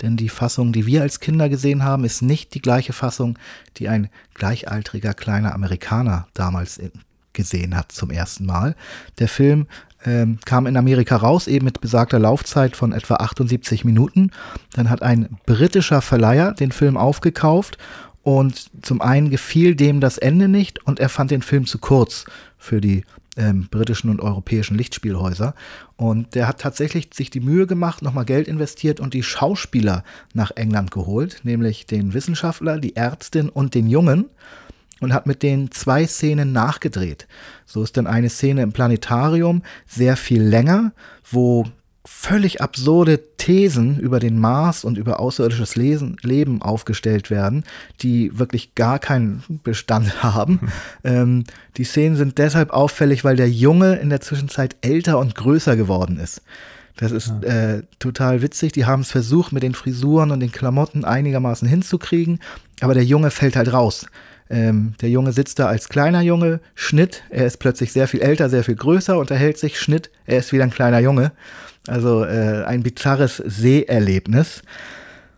[0.00, 3.36] Denn die Fassung, die wir als Kinder gesehen haben, ist nicht die gleiche Fassung,
[3.78, 6.78] die ein gleichaltriger kleiner Amerikaner damals
[7.38, 8.74] gesehen hat zum ersten Mal.
[9.18, 9.66] Der Film
[10.04, 14.32] ähm, kam in Amerika raus, eben mit besagter Laufzeit von etwa 78 Minuten.
[14.74, 17.78] Dann hat ein britischer Verleiher den Film aufgekauft
[18.22, 22.26] und zum einen gefiel dem das Ende nicht und er fand den Film zu kurz
[22.58, 23.04] für die
[23.36, 25.54] ähm, britischen und europäischen Lichtspielhäuser.
[25.96, 30.02] Und der hat tatsächlich sich die Mühe gemacht, nochmal Geld investiert und die Schauspieler
[30.34, 34.26] nach England geholt, nämlich den Wissenschaftler, die Ärztin und den Jungen
[35.00, 37.26] und hat mit denen zwei Szenen nachgedreht.
[37.66, 40.92] So ist dann eine Szene im Planetarium sehr viel länger,
[41.30, 41.66] wo
[42.10, 47.64] völlig absurde Thesen über den Mars und über außerirdisches Lesen, Leben aufgestellt werden,
[48.00, 50.60] die wirklich gar keinen Bestand haben.
[50.60, 50.68] Hm.
[51.04, 51.44] Ähm,
[51.76, 56.18] die Szenen sind deshalb auffällig, weil der Junge in der Zwischenzeit älter und größer geworden
[56.18, 56.42] ist.
[56.96, 57.76] Das ist ja.
[57.76, 58.72] äh, total witzig.
[58.72, 62.40] Die haben es versucht, mit den Frisuren und den Klamotten einigermaßen hinzukriegen,
[62.80, 64.06] aber der Junge fällt halt raus.
[64.50, 68.48] Ähm, der Junge sitzt da als kleiner Junge, Schnitt, er ist plötzlich sehr viel älter,
[68.48, 71.32] sehr viel größer, unterhält sich, Schnitt, er ist wieder ein kleiner Junge.
[71.86, 74.62] Also äh, ein bizarres Seherlebnis.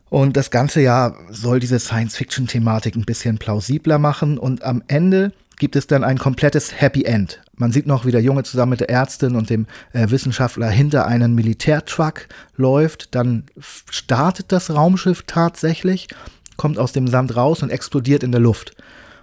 [0.08, 4.38] Und das ganze Jahr soll diese Science-Fiction-Thematik ein bisschen plausibler machen.
[4.38, 7.40] Und am Ende gibt es dann ein komplettes Happy End.
[7.54, 11.06] Man sieht noch, wie der Junge zusammen mit der Ärztin und dem äh, Wissenschaftler hinter
[11.06, 13.14] einen Militärtruck läuft.
[13.14, 16.08] Dann startet das Raumschiff tatsächlich,
[16.56, 18.74] kommt aus dem Sand raus und explodiert in der Luft.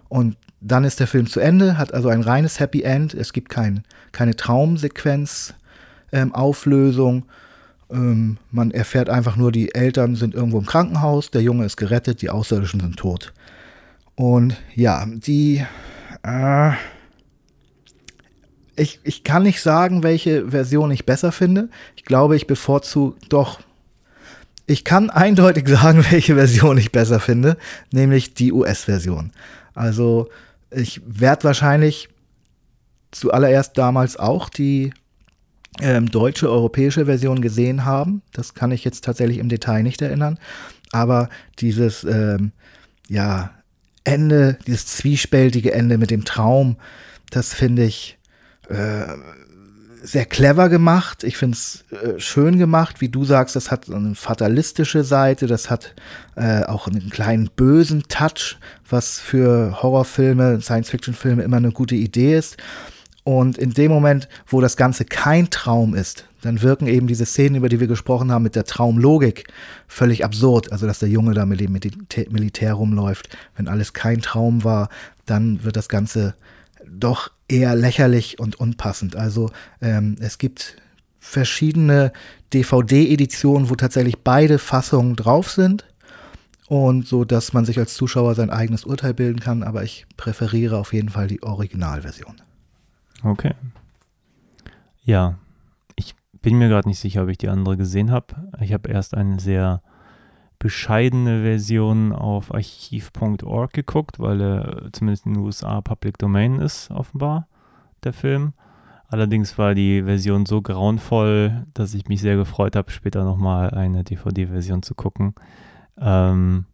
[0.10, 3.14] Und dann ist der Film zu Ende, hat also ein reines Happy End.
[3.14, 5.54] Es gibt kein, keine Traumsequenz,
[6.12, 7.26] ähm, Auflösung.
[7.90, 12.22] Ähm, man erfährt einfach nur, die Eltern sind irgendwo im Krankenhaus, der Junge ist gerettet,
[12.22, 13.34] die Außerirdischen sind tot.
[14.16, 15.64] Und ja, die.
[16.24, 16.72] Äh,
[18.76, 21.70] ich, ich kann nicht sagen, welche Version ich besser finde.
[21.96, 23.60] Ich glaube, ich bevorzuge doch.
[24.66, 27.58] Ich kann eindeutig sagen, welche Version ich besser finde,
[27.92, 29.32] nämlich die US-Version.
[29.78, 30.30] Also
[30.72, 32.10] ich werde wahrscheinlich
[33.12, 34.92] zuallererst damals auch die
[35.80, 38.22] ähm, deutsche, europäische Version gesehen haben.
[38.34, 40.40] Das kann ich jetzt tatsächlich im Detail nicht erinnern.
[40.92, 42.52] Aber dieses, ähm,
[43.08, 43.52] ja,
[44.04, 46.78] Ende, dieses zwiespältige Ende mit dem Traum,
[47.30, 48.18] das finde ich
[48.70, 49.06] äh,
[50.08, 51.26] sehr clever gemacht.
[51.26, 55.70] Ich finde es äh, schön gemacht, wie du sagst, das hat eine fatalistische Seite, das
[55.70, 55.94] hat
[56.36, 58.58] äh, auch einen kleinen bösen Touch,
[58.90, 62.56] was für Horrorfilme, Science-Fiction-Filme immer eine gute Idee ist.
[63.26, 67.56] Und in dem Moment, wo das Ganze kein Traum ist, dann wirken eben diese Szenen,
[67.56, 69.52] über die wir gesprochen haben, mit der Traumlogik
[69.90, 70.72] völlig absurd.
[70.72, 73.36] Also, dass der Junge da mit dem Militär rumläuft.
[73.58, 74.88] Wenn alles kein Traum war,
[75.26, 76.36] dann wird das Ganze
[76.88, 79.16] doch eher lächerlich und unpassend.
[79.16, 80.78] Also, ähm, es gibt
[81.20, 82.12] verschiedene
[82.54, 85.86] DVD-Editionen, wo tatsächlich beide Fassungen drauf sind.
[86.68, 89.64] Und so, dass man sich als Zuschauer sein eigenes Urteil bilden kann.
[89.64, 92.42] Aber ich präferiere auf jeden Fall die Originalversion.
[93.24, 93.54] Okay.
[95.04, 95.38] Ja,
[95.96, 98.36] ich bin mir gerade nicht sicher, ob ich die andere gesehen habe.
[98.60, 99.82] Ich habe erst eine sehr
[100.60, 107.48] bescheidene Version auf archiv.org geguckt, weil er zumindest in den USA Public Domain ist, offenbar,
[108.04, 108.54] der Film.
[109.10, 114.04] Allerdings war die Version so grauenvoll, dass ich mich sehr gefreut habe, später nochmal eine
[114.04, 115.34] DVD-Version zu gucken.
[115.98, 116.66] Ähm,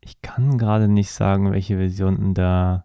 [0.00, 2.84] ich kann gerade nicht sagen, welche Version da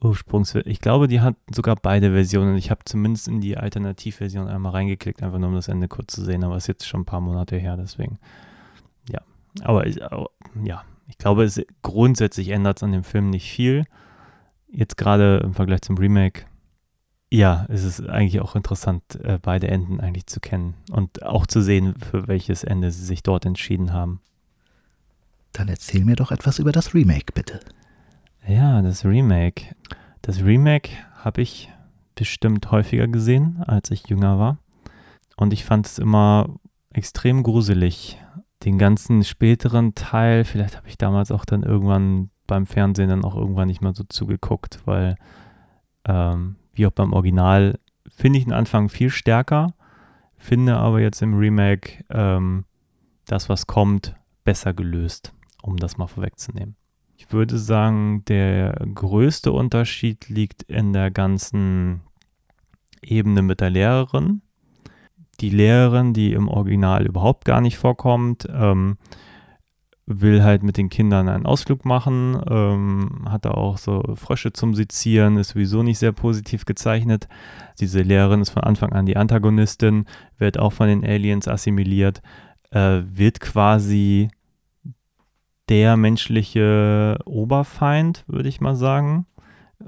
[0.00, 0.70] Ursprungsversion.
[0.70, 2.56] Ich glaube, die hat sogar beide Versionen.
[2.56, 6.24] Ich habe zumindest in die Alternativversion einmal reingeklickt, einfach nur um das Ende kurz zu
[6.24, 8.18] sehen, aber es ist jetzt schon ein paar Monate her, deswegen.
[9.62, 9.86] Aber
[10.64, 13.84] ja, ich glaube, es grundsätzlich ändert es an dem Film nicht viel.
[14.68, 16.44] Jetzt gerade im Vergleich zum Remake,
[17.30, 21.60] ja, es ist eigentlich auch interessant, äh, beide Enden eigentlich zu kennen und auch zu
[21.60, 24.20] sehen, für welches Ende sie sich dort entschieden haben.
[25.52, 27.60] Dann erzähl mir doch etwas über das Remake, bitte.
[28.46, 29.74] Ja, das Remake.
[30.22, 31.72] Das Remake habe ich
[32.14, 34.58] bestimmt häufiger gesehen, als ich jünger war.
[35.36, 36.48] Und ich fand es immer
[36.90, 38.18] extrem gruselig.
[38.66, 43.36] Den ganzen späteren Teil, vielleicht habe ich damals auch dann irgendwann beim Fernsehen dann auch
[43.36, 45.14] irgendwann nicht mehr so zugeguckt, weil
[46.04, 49.68] ähm, wie auch beim Original finde ich den Anfang viel stärker,
[50.36, 52.64] finde aber jetzt im Remake ähm,
[53.26, 56.74] das, was kommt, besser gelöst, um das mal vorwegzunehmen.
[57.16, 62.00] Ich würde sagen, der größte Unterschied liegt in der ganzen
[63.00, 64.42] Ebene mit der Lehrerin.
[65.40, 68.96] Die Lehrerin, die im Original überhaupt gar nicht vorkommt, ähm,
[70.06, 74.74] will halt mit den Kindern einen Ausflug machen, ähm, hat da auch so Frösche zum
[74.74, 77.28] Sezieren, ist sowieso nicht sehr positiv gezeichnet.
[77.80, 80.06] Diese Lehrerin ist von Anfang an die Antagonistin,
[80.38, 82.22] wird auch von den Aliens assimiliert,
[82.70, 84.28] äh, wird quasi
[85.68, 89.26] der menschliche Oberfeind, würde ich mal sagen.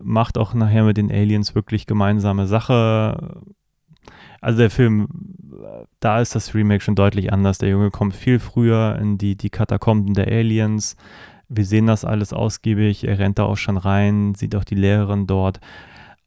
[0.03, 3.41] Macht auch nachher mit den Aliens wirklich gemeinsame Sache.
[4.41, 5.09] Also der Film,
[6.01, 7.59] da ist das Remake schon deutlich anders.
[7.59, 10.97] Der Junge kommt viel früher in die, die Katakomben der Aliens.
[11.49, 13.05] Wir sehen das alles ausgiebig.
[13.05, 15.61] Er rennt da auch schon rein, sieht auch die Lehrerin dort.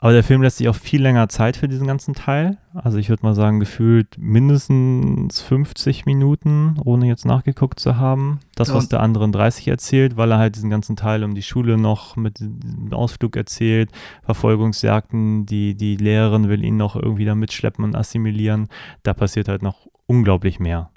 [0.03, 2.57] Aber der Film lässt sich auch viel länger Zeit für diesen ganzen Teil.
[2.73, 8.39] Also ich würde mal sagen, gefühlt mindestens 50 Minuten, ohne jetzt nachgeguckt zu haben.
[8.55, 11.43] Das, was der andere in 30 erzählt, weil er halt diesen ganzen Teil um die
[11.43, 13.91] Schule noch mit dem Ausflug erzählt,
[14.23, 18.69] Verfolgungsjagden, die, die Lehrerin will ihn noch irgendwie da mitschleppen und assimilieren.
[19.03, 20.89] Da passiert halt noch unglaublich mehr.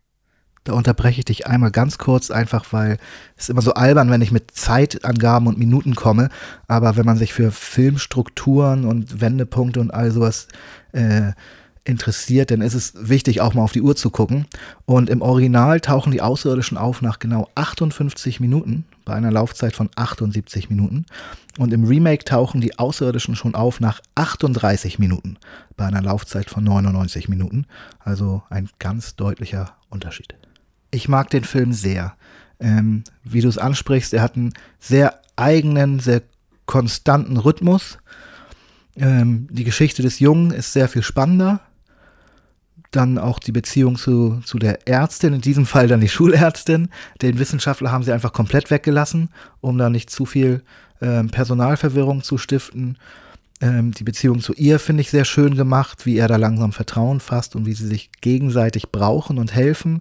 [0.65, 2.97] Da unterbreche ich dich einmal ganz kurz, einfach weil
[3.37, 6.31] es immer so albern, wenn ich mit Zeitangaben und Minuten komme.
[6.67, 10.49] Aber wenn man sich für Filmstrukturen und Wendepunkte und all sowas
[10.93, 11.33] äh,
[11.85, 14.47] interessiert, dann ist es wichtig, auch mal auf die Uhr zu gucken.
[14.87, 19.91] Und im Original tauchen die Außerirdischen auf nach genau 58 Minuten, bei einer Laufzeit von
[19.95, 21.05] 78 Minuten.
[21.59, 25.37] Und im Remake tauchen die Außerirdischen schon auf nach 38 Minuten,
[25.77, 27.67] bei einer Laufzeit von 99 Minuten.
[27.99, 30.35] Also ein ganz deutlicher Unterschied.
[30.95, 32.15] Ich mag den Film sehr.
[32.61, 36.23] Ähm, wie du es ansprichst, er hat einen sehr eigenen, sehr
[36.67, 37.99] konstanten Rhythmus.
[38.97, 41.61] Ähm, die Geschichte des Jungen ist sehr viel spannender.
[42.93, 46.89] Dann auch die Beziehung zu, zu der Ärztin, in diesem Fall dann die Schulärztin.
[47.21, 49.31] Den Wissenschaftler haben sie einfach komplett weggelassen,
[49.61, 50.63] um da nicht zu viel
[51.03, 52.99] ähm, Personalverwirrung zu stiften.
[53.61, 57.19] Ähm, die Beziehung zu ihr finde ich sehr schön gemacht, wie er da langsam Vertrauen
[57.19, 60.01] fasst und wie sie sich gegenseitig brauchen und helfen.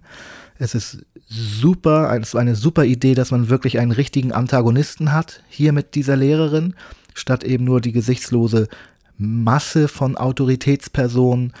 [0.58, 5.42] Es ist super, es war eine super Idee, dass man wirklich einen richtigen Antagonisten hat,
[5.48, 6.74] hier mit dieser Lehrerin,
[7.14, 8.68] statt eben nur die gesichtslose
[9.16, 11.52] Masse von Autoritätspersonen.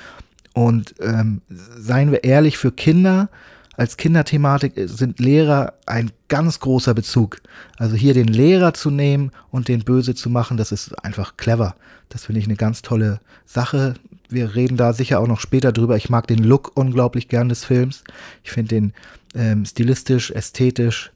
[0.52, 3.28] Und ähm, seien wir ehrlich, für Kinder
[3.76, 7.40] als Kinderthematik sind Lehrer ein ganz großer Bezug.
[7.76, 11.74] Also hier den Lehrer zu nehmen und den böse zu machen, das ist einfach clever.
[12.08, 13.94] Das finde ich eine ganz tolle Sache.
[14.34, 15.96] Wir reden da sicher auch noch später drüber.
[15.96, 18.04] Ich mag den Look unglaublich gern des Films.
[18.42, 18.92] Ich finde den
[19.34, 21.12] ähm, stilistisch, ästhetisch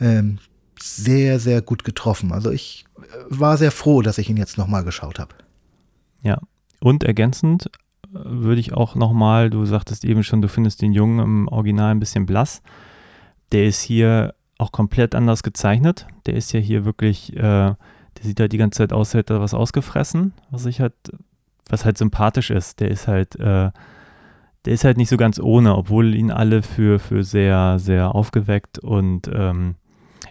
[0.00, 0.38] ähm,
[0.80, 2.32] sehr, sehr gut getroffen.
[2.32, 5.34] Also ich äh, war sehr froh, dass ich ihn jetzt nochmal geschaut habe.
[6.22, 6.38] Ja,
[6.80, 11.18] und ergänzend äh, würde ich auch nochmal, du sagtest eben schon, du findest den Jungen
[11.18, 12.62] im Original ein bisschen blass.
[13.52, 16.06] Der ist hier auch komplett anders gezeichnet.
[16.26, 17.76] Der ist ja hier wirklich, äh, der
[18.22, 20.94] sieht halt die ganze Zeit aus, als hätte er was ausgefressen, was ich halt,
[21.72, 22.80] was halt sympathisch ist.
[22.80, 23.70] Der ist halt, äh,
[24.64, 28.78] der ist halt nicht so ganz ohne, obwohl ihn alle für, für sehr, sehr aufgeweckt
[28.78, 29.76] und ähm,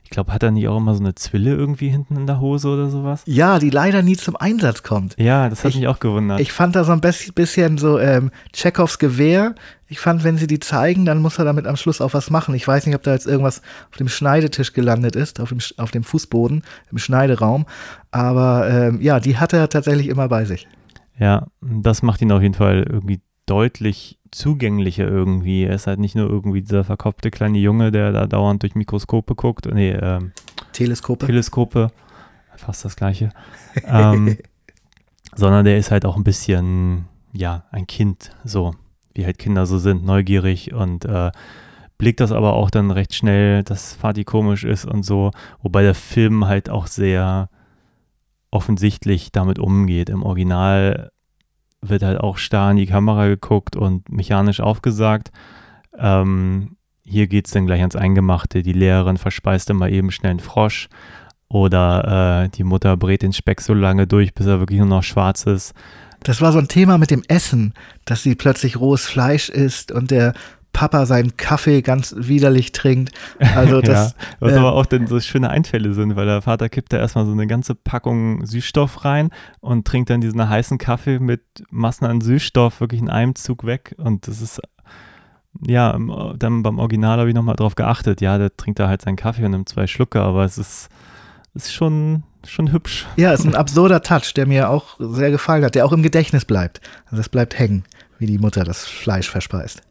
[0.03, 2.67] ich glaube, hat er nicht auch immer so eine Zwille irgendwie hinten in der Hose
[2.69, 3.21] oder sowas?
[3.27, 5.15] Ja, die leider nie zum Einsatz kommt.
[5.19, 6.39] Ja, das hat Ich- mich auch gewundert.
[6.39, 9.53] Ich fand da so ein bisschen so ähm, Chekhovs Gewehr.
[9.87, 12.55] Ich fand, wenn sie die zeigen, dann muss er damit am Schluss auch was machen.
[12.55, 13.61] Ich weiß nicht, ob da jetzt irgendwas
[13.91, 17.65] auf dem Schneidetisch gelandet ist, auf dem, auf dem Fußboden, im Schneideraum.
[18.09, 20.67] Aber ähm, ja, die hat er tatsächlich immer bei sich.
[21.19, 25.63] Ja, das macht ihn auf jeden Fall irgendwie deutlich zugänglicher irgendwie.
[25.63, 29.35] Er ist halt nicht nur irgendwie dieser verkopfte kleine Junge, der da dauernd durch Mikroskope
[29.35, 30.31] guckt, nee, ähm,
[30.71, 31.25] Teleskope.
[31.25, 31.91] Teleskope,
[32.55, 33.29] fast das gleiche,
[33.85, 34.37] ähm,
[35.35, 38.75] sondern der ist halt auch ein bisschen, ja, ein Kind, so,
[39.13, 41.31] wie halt Kinder so sind, neugierig und äh,
[41.97, 45.95] blickt das aber auch dann recht schnell, dass Fatih komisch ist und so, wobei der
[45.95, 47.49] Film halt auch sehr
[48.51, 50.09] offensichtlich damit umgeht.
[50.09, 51.11] Im Original
[51.81, 55.31] wird halt auch starr in die Kamera geguckt und mechanisch aufgesagt.
[55.97, 56.75] Ähm,
[57.05, 58.61] hier geht es dann gleich ans Eingemachte.
[58.61, 60.89] Die Lehrerin verspeist immer eben schnell einen Frosch
[61.47, 65.03] oder äh, die Mutter brät den Speck so lange durch, bis er wirklich nur noch
[65.03, 65.73] schwarz ist.
[66.21, 67.73] Das war so ein Thema mit dem Essen,
[68.05, 70.33] dass sie plötzlich rohes Fleisch isst und der
[70.73, 73.11] Papa seinen Kaffee ganz widerlich trinkt.
[73.55, 76.69] Also das, ja, was äh, aber auch dann so schöne Einfälle sind, weil der Vater
[76.69, 81.19] kippt da erstmal so eine ganze Packung Süßstoff rein und trinkt dann diesen heißen Kaffee
[81.19, 83.95] mit Massen an Süßstoff wirklich in einem Zug weg.
[83.97, 84.61] Und das ist,
[85.65, 85.97] ja,
[86.37, 88.21] dann beim Original habe ich nochmal drauf geachtet.
[88.21, 90.89] Ja, der trinkt da halt seinen Kaffee und nimmt zwei Schlucke, aber es ist,
[91.55, 93.07] ist schon, schon hübsch.
[93.17, 96.45] ja, ist ein absurder Touch, der mir auch sehr gefallen hat, der auch im Gedächtnis
[96.45, 96.79] bleibt.
[97.05, 97.83] Also das bleibt hängen,
[98.17, 99.81] wie die Mutter das Fleisch verspeist.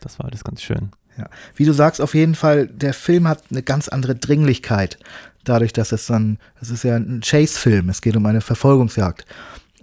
[0.00, 0.90] Das war alles ganz schön.
[1.18, 1.28] Ja.
[1.54, 4.98] Wie du sagst, auf jeden Fall, der Film hat eine ganz andere Dringlichkeit.
[5.44, 9.24] Dadurch, dass es dann, es ist ja ein Chase-Film, es geht um eine Verfolgungsjagd.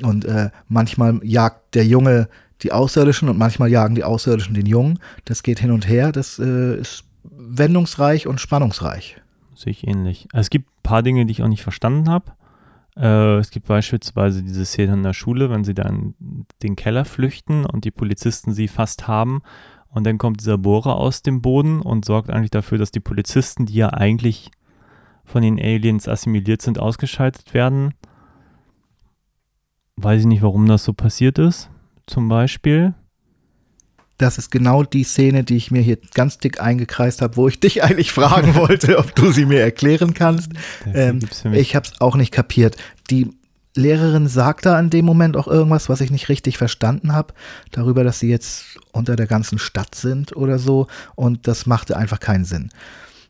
[0.02, 2.30] Und äh, manchmal jagt der Junge
[2.62, 5.00] die Außerirdischen und manchmal jagen die Außerirdischen den Jungen.
[5.26, 9.18] Das geht hin und her, das äh, ist wendungsreich und spannungsreich.
[9.56, 10.28] Sehe ich ähnlich.
[10.34, 12.32] Es gibt ein paar Dinge, die ich auch nicht verstanden habe.
[12.96, 16.16] Äh, es gibt beispielsweise diese Szene in der Schule, wenn sie dann
[16.64, 19.42] den Keller flüchten und die Polizisten sie fast haben.
[19.98, 23.66] Und dann kommt dieser Bohrer aus dem Boden und sorgt eigentlich dafür, dass die Polizisten,
[23.66, 24.52] die ja eigentlich
[25.26, 27.96] von den Aliens assimiliert sind, ausgeschaltet werden.
[29.96, 31.72] Weiß ich nicht, warum das so passiert ist.
[32.06, 32.94] Zum Beispiel.
[34.20, 37.60] Das ist genau die Szene, die ich mir hier ganz dick eingekreist habe, wo ich
[37.60, 40.52] dich eigentlich fragen wollte, ob du sie mir erklären kannst.
[40.94, 41.22] Ähm,
[41.54, 42.76] ich habe es auch nicht kapiert.
[43.10, 43.32] Die
[43.78, 47.34] Lehrerin sagt da in dem Moment auch irgendwas, was ich nicht richtig verstanden habe,
[47.72, 50.88] darüber, dass sie jetzt unter der ganzen Stadt sind oder so.
[51.16, 52.70] Und das machte einfach keinen Sinn.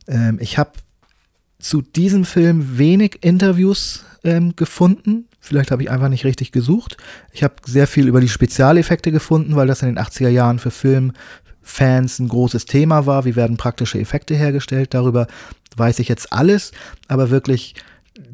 [0.08, 0.72] Ähm, ich habe
[1.60, 5.26] zu diesem Film wenig Interviews ähm, gefunden.
[5.40, 6.98] Vielleicht habe ich einfach nicht richtig gesucht.
[7.32, 10.72] Ich habe sehr viel über die Spezialeffekte gefunden, weil das in den 80er Jahren für
[10.72, 13.26] Filmfans ein großes Thema war.
[13.26, 14.94] Wie werden praktische Effekte hergestellt?
[14.94, 15.28] Darüber
[15.76, 16.72] weiß ich jetzt alles,
[17.08, 17.76] aber wirklich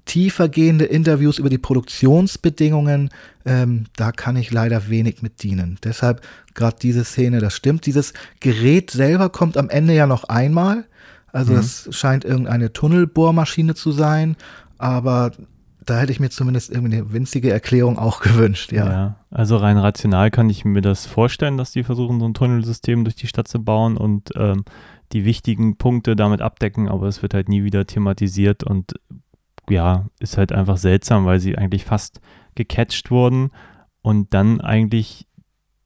[0.06, 3.10] tiefergehende Interviews über die Produktionsbedingungen,
[3.46, 5.78] ähm, da kann ich leider wenig mit dienen.
[5.84, 6.22] Deshalb
[6.54, 7.86] gerade diese Szene, das stimmt.
[7.86, 10.86] Dieses Gerät selber kommt am Ende ja noch einmal.
[11.32, 14.36] Also es scheint irgendeine Tunnelbohrmaschine zu sein,
[14.78, 15.32] aber
[15.86, 18.90] da hätte ich mir zumindest irgendwie eine winzige Erklärung auch gewünscht, ja.
[18.90, 19.16] Ja.
[19.32, 23.16] also rein rational kann ich mir das vorstellen, dass die versuchen, so ein Tunnelsystem durch
[23.16, 24.64] die Stadt zu bauen und ähm,
[25.12, 28.94] die wichtigen Punkte damit abdecken, aber es wird halt nie wieder thematisiert und
[29.70, 32.20] ja, ist halt einfach seltsam, weil sie eigentlich fast
[32.56, 33.52] gecatcht wurden
[34.02, 35.28] und dann eigentlich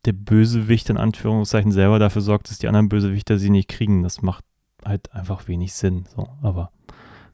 [0.05, 4.03] der Bösewicht in Anführungszeichen selber dafür sorgt, dass die anderen Bösewichter sie nicht kriegen.
[4.03, 4.45] Das macht
[4.83, 6.05] halt einfach wenig Sinn.
[6.15, 6.71] So, aber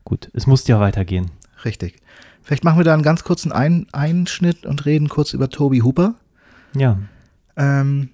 [0.04, 1.32] gut, es muss ja weitergehen.
[1.66, 1.98] Richtig.
[2.42, 6.16] Vielleicht machen wir da einen ganz kurzen Ein Einschnitt und reden kurz über Toby Hooper.
[6.76, 6.98] Ja.
[7.56, 8.10] Ähm,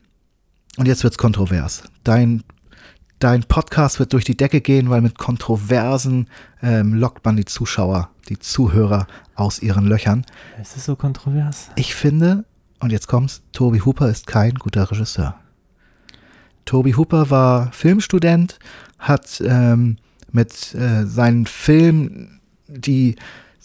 [0.78, 1.84] und jetzt wird's kontrovers.
[2.04, 2.44] Dein,
[3.20, 6.28] dein Podcast wird durch die Decke gehen, weil mit Kontroversen
[6.62, 10.26] ähm, lockt man die Zuschauer, die Zuhörer aus ihren Löchern.
[10.60, 11.70] Es ist so kontrovers.
[11.76, 12.46] Ich finde,
[12.80, 15.36] und jetzt kommt's, Toby Hooper ist kein guter Regisseur.
[16.66, 18.60] Toby Hooper war Filmstudent,
[18.98, 19.98] hat ähm,
[20.32, 23.16] mit äh, seinen Filmen, die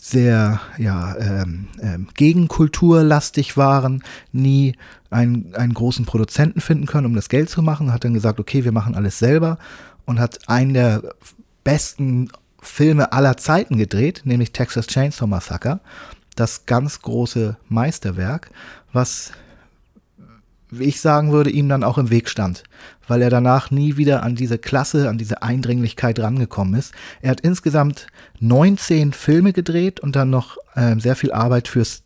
[0.06, 4.02] sehr ja, ähm, ähm, gegenkulturlastig waren,
[4.32, 4.76] nie
[5.08, 7.90] einen, einen großen Produzenten finden können, um das Geld zu machen.
[7.90, 9.56] Hat dann gesagt, okay, wir machen alles selber
[10.04, 11.02] und hat einen der
[11.64, 12.28] besten
[12.60, 15.80] Filme aller Zeiten gedreht, nämlich Texas Chainsaw Massacre.
[16.36, 18.50] Das ganz große Meisterwerk,
[18.92, 19.32] was
[20.70, 22.64] wie ich sagen würde, ihm dann auch im Weg stand,
[23.06, 26.92] weil er danach nie wieder an diese Klasse, an diese Eindringlichkeit rangekommen ist.
[27.20, 28.06] Er hat insgesamt
[28.40, 32.02] 19 Filme gedreht und dann noch äh, sehr viel Arbeit fürs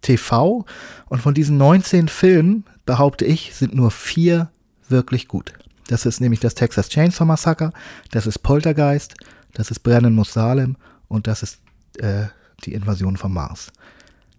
[0.00, 0.64] TV.
[1.08, 4.50] Und von diesen 19 Filmen, behaupte ich, sind nur vier
[4.88, 5.52] wirklich gut.
[5.88, 7.72] Das ist nämlich das Texas Chainsaw Massacre,
[8.10, 9.14] das ist Poltergeist,
[9.54, 10.76] das ist Brennen muss Salem
[11.08, 11.60] und das ist
[11.98, 12.26] äh,
[12.64, 13.72] die Invasion vom Mars.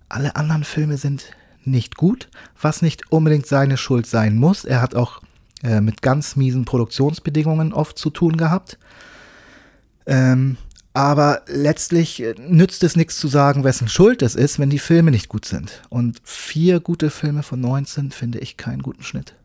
[0.09, 1.25] Alle anderen Filme sind
[1.65, 4.65] nicht gut, was nicht unbedingt seine Schuld sein muss.
[4.65, 5.21] Er hat auch
[5.63, 8.77] äh, mit ganz miesen Produktionsbedingungen oft zu tun gehabt.
[10.05, 10.57] Ähm,
[10.93, 15.11] aber letztlich äh, nützt es nichts zu sagen, wessen Schuld es ist, wenn die Filme
[15.11, 15.81] nicht gut sind.
[15.89, 19.35] Und vier gute Filme von 19 finde ich keinen guten Schnitt.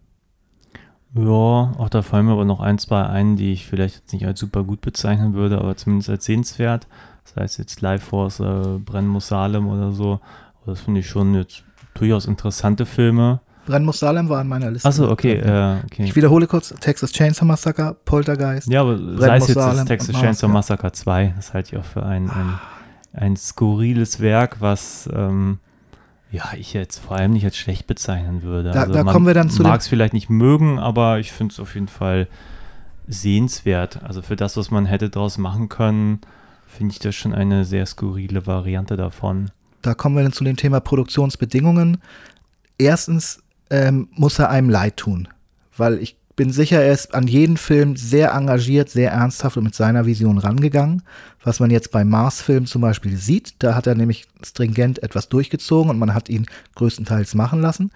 [1.15, 4.27] Ja, auch da fallen mir aber noch ein, zwei ein, die ich vielleicht jetzt nicht
[4.27, 6.87] als super gut bezeichnen würde, aber zumindest als sehenswert.
[7.25, 10.21] Das heißt jetzt Life Force, äh, muss Salem oder so.
[10.63, 11.63] Aber das finde ich schon jetzt
[11.99, 13.41] durchaus interessante Filme.
[13.67, 14.89] Brennen muss Salem war an meiner Liste.
[14.89, 16.05] Achso, okay, äh, okay.
[16.05, 18.69] Ich wiederhole kurz: Texas Chainsaw Massacre, Poltergeist.
[18.69, 22.05] Ja, aber sei es jetzt das Texas Chainsaw Massacre 2, das halte ich auch für
[22.05, 22.59] ein, ein,
[23.13, 25.59] ein skurriles Werk, was ähm,
[26.31, 28.71] ja, ich jetzt vor allem nicht als schlecht bezeichnen würde.
[28.71, 31.19] Da- also da man kommen wir dann zu dem- mag es vielleicht nicht mögen, aber
[31.19, 32.29] ich finde es auf jeden Fall
[33.09, 34.03] sehenswert.
[34.03, 36.21] Also für das, was man hätte daraus machen können,
[36.67, 39.51] finde ich das schon eine sehr skurrile Variante davon.
[39.83, 41.99] Da kommen wir dann zu dem Thema Produktionsbedingungen.
[42.79, 45.29] Erstens ähm, muss er einem leid tun,
[45.77, 49.75] weil ich bin sicher, er ist an jeden Film sehr engagiert, sehr ernsthaft und mit
[49.75, 51.03] seiner Vision rangegangen.
[51.43, 55.91] Was man jetzt beim Mars-Film zum Beispiel sieht, da hat er nämlich stringent etwas durchgezogen
[55.91, 57.91] und man hat ihn größtenteils machen lassen.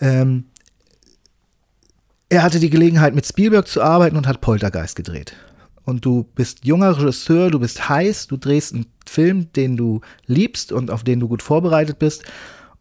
[0.00, 0.44] Ähm,
[2.30, 5.34] er hatte die Gelegenheit, mit Spielberg zu arbeiten und hat Poltergeist gedreht.
[5.88, 10.70] Und du bist junger Regisseur, du bist heiß, du drehst einen Film, den du liebst
[10.70, 12.24] und auf den du gut vorbereitet bist.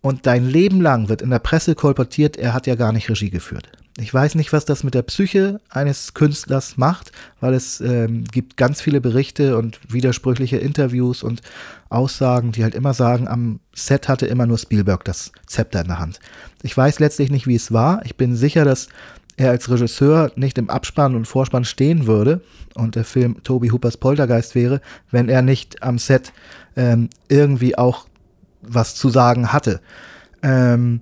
[0.02, 3.30] Und dein Leben lang wird in der Presse kolportiert, er hat ja gar nicht Regie
[3.30, 3.70] geführt.
[3.98, 8.58] Ich weiß nicht, was das mit der Psyche eines Künstlers macht, weil es ähm, gibt
[8.58, 11.42] ganz viele Berichte und widersprüchliche Interviews und
[11.88, 16.00] Aussagen, die halt immer sagen, am Set hatte immer nur Spielberg das Zepter in der
[16.00, 16.20] Hand.
[16.62, 18.06] Ich weiß letztlich nicht, wie es war.
[18.06, 18.90] Ich bin sicher, dass
[19.38, 22.42] er als Regisseur nicht im Abspann und Vorspann stehen würde
[22.76, 24.82] und der Film Toby Hoopers Poltergeist wäre,
[25.12, 26.34] wenn er nicht am Set
[26.76, 28.08] ähm, irgendwie auch
[28.62, 29.80] was zu sagen hatte.
[30.44, 31.02] Ähm,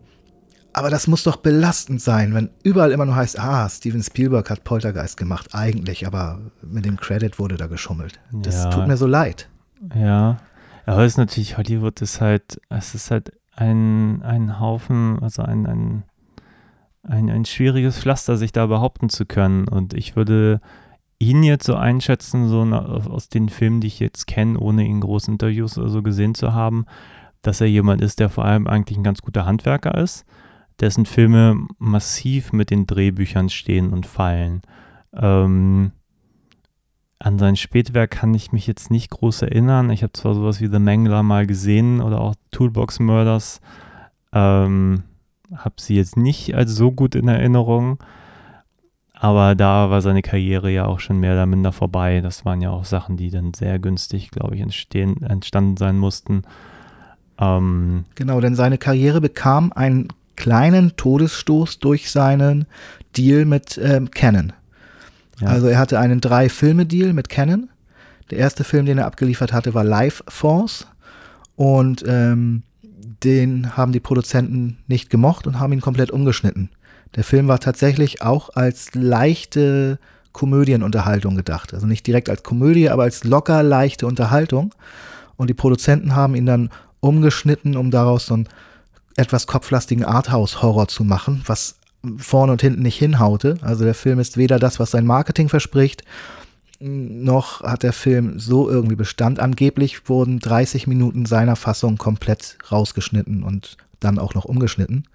[0.73, 4.65] aber das muss doch belastend sein, wenn überall immer nur heißt, ah, Steven Spielberg hat
[4.65, 8.19] Poltergeist gemacht, eigentlich, aber mit dem Credit wurde da geschummelt.
[8.33, 8.69] Das Ja.
[8.71, 9.47] tut mir so leid.
[9.95, 10.37] Ja,
[10.85, 15.65] aber es ist natürlich, Hollywood ist halt, es ist halt ein, ein Haufen, also ein,
[15.65, 16.03] ein,
[17.07, 19.67] ein, ein schwieriges Pflaster, sich da behaupten zu können.
[19.67, 20.61] Und ich würde
[21.19, 25.27] ihn jetzt so einschätzen, so aus den Filmen, die ich jetzt kenne, ohne ihn groß
[25.27, 26.85] Interviews oder so gesehen zu haben,
[27.41, 30.25] dass er jemand ist, der vor allem eigentlich ein ganz guter Handwerker ist,
[30.79, 34.61] dessen Filme massiv mit den Drehbüchern stehen und fallen.
[35.13, 35.91] Ähm,
[37.19, 39.89] an sein Spätwerk kann ich mich jetzt nicht groß erinnern.
[39.89, 43.61] Ich habe zwar sowas wie The Mangler mal gesehen oder auch Toolbox Murders.
[44.33, 45.03] Ähm,
[45.55, 47.99] habe sie jetzt nicht als so gut in Erinnerung.
[49.13, 52.21] Aber da war seine Karriere ja auch schon mehr oder minder vorbei.
[52.21, 56.43] Das waren ja auch Sachen, die dann sehr günstig, glaube ich, entstehen, entstanden sein mussten.
[57.39, 62.65] Ähm, Genau, denn seine Karriere bekam einen kleinen Todesstoß durch seinen
[63.15, 64.51] Deal mit ähm, Canon.
[65.39, 65.47] ja.
[65.47, 67.69] Also er hatte einen Drei-Filme-Deal mit Canon.
[68.31, 70.87] Der erste Film, den er abgeliefert hatte, war Life Force.
[71.55, 72.63] Und ähm,
[73.23, 76.69] den haben die Produzenten nicht gemocht und haben ihn komplett umgeschnitten.
[77.15, 79.99] Der Film war tatsächlich auch als leichte
[80.33, 81.73] Komödienunterhaltung gedacht.
[81.73, 84.73] Also nicht direkt als Komödie, aber als locker leichte Unterhaltung.
[85.37, 88.49] Und die Produzenten haben ihn dann umgeschnitten, um daraus so einen
[89.15, 91.75] etwas kopflastigen Arthouse-Horror zu machen, was
[92.17, 93.57] vorne und hinten nicht hinhaute.
[93.61, 96.03] Also der Film ist weder das, was sein Marketing verspricht,
[96.79, 99.39] noch hat der Film so irgendwie Bestand.
[99.39, 105.05] Angeblich wurden 30 Minuten seiner Fassung komplett rausgeschnitten und dann auch noch umgeschnitten.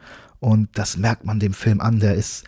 [0.41, 2.01] Und das merkt man dem Film an.
[2.01, 2.45] Der ist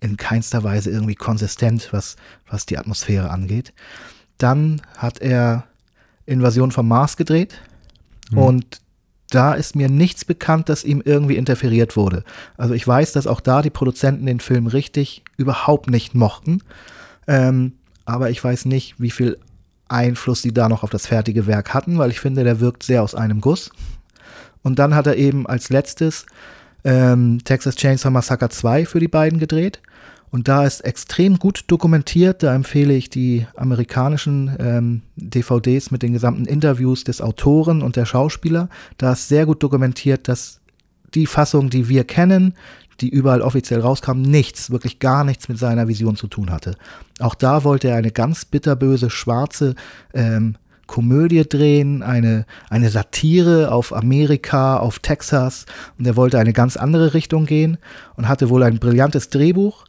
[0.00, 2.16] in keinster Weise irgendwie konsistent, was,
[2.48, 3.72] was die Atmosphäre angeht.
[4.38, 5.64] Dann hat er
[6.26, 7.60] Invasion vom Mars gedreht.
[8.30, 8.38] Mhm.
[8.38, 8.80] Und
[9.30, 12.22] da ist mir nichts bekannt, dass ihm irgendwie interferiert wurde.
[12.56, 16.62] Also ich weiß, dass auch da die Produzenten den Film richtig überhaupt nicht mochten.
[17.26, 17.72] Ähm,
[18.06, 19.38] aber ich weiß nicht, wie viel
[19.88, 23.02] Einfluss sie da noch auf das fertige Werk hatten, weil ich finde, der wirkt sehr
[23.02, 23.70] aus einem Guss.
[24.62, 26.26] Und dann hat er eben als letztes
[26.84, 29.80] ähm, Texas Chainsaw Massacre 2 für die beiden gedreht.
[30.30, 32.42] Und da ist extrem gut dokumentiert.
[32.42, 38.06] Da empfehle ich die amerikanischen ähm, DVDs mit den gesamten Interviews des Autoren und der
[38.06, 38.68] Schauspieler.
[38.98, 40.60] Da ist sehr gut dokumentiert, dass
[41.14, 42.54] die Fassung, die wir kennen,
[43.00, 46.76] die überall offiziell rauskam, nichts, wirklich gar nichts mit seiner Vision zu tun hatte.
[47.18, 49.74] Auch da wollte er eine ganz bitterböse, schwarze
[50.14, 55.66] ähm, Komödie drehen, eine, eine Satire auf Amerika, auf Texas.
[55.98, 57.78] Und er wollte eine ganz andere Richtung gehen
[58.16, 59.84] und hatte wohl ein brillantes Drehbuch.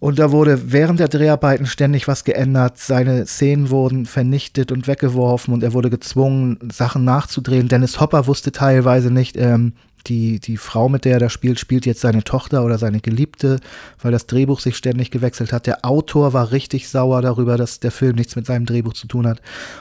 [0.00, 2.78] Und da wurde während der Dreharbeiten ständig was geändert.
[2.78, 7.68] Seine Szenen wurden vernichtet und weggeworfen und er wurde gezwungen, Sachen nachzudrehen.
[7.68, 9.72] Dennis Hopper wusste teilweise nicht, ähm,
[10.06, 13.60] die, die Frau, mit der er da spielt, spielt jetzt seine Tochter oder seine Geliebte,
[14.00, 15.66] weil das Drehbuch sich ständig gewechselt hat.
[15.66, 19.26] Der Autor war richtig sauer darüber, dass der Film nichts mit seinem Drehbuch zu tun
[19.26, 19.40] hat.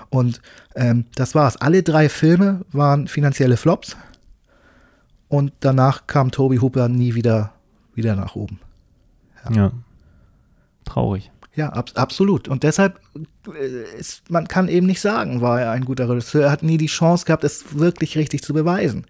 [0.10, 0.42] Und
[0.76, 1.58] ähm, das war's.
[1.58, 3.98] Alle drei Filme waren finanzielle Flops.
[5.28, 7.54] Und danach kam Toby Hooper nie wieder,
[7.96, 8.60] wieder nach oben.
[9.50, 9.56] Ja.
[9.56, 9.72] ja.
[10.86, 11.32] Traurig.
[11.56, 12.48] Ja, ab, absolut.
[12.48, 13.00] Und deshalb
[13.54, 16.46] äh, ist, man kann eben nicht sagen, war er ein guter Regisseur.
[16.46, 19.06] Er hat nie die Chance gehabt, es wirklich richtig zu beweisen.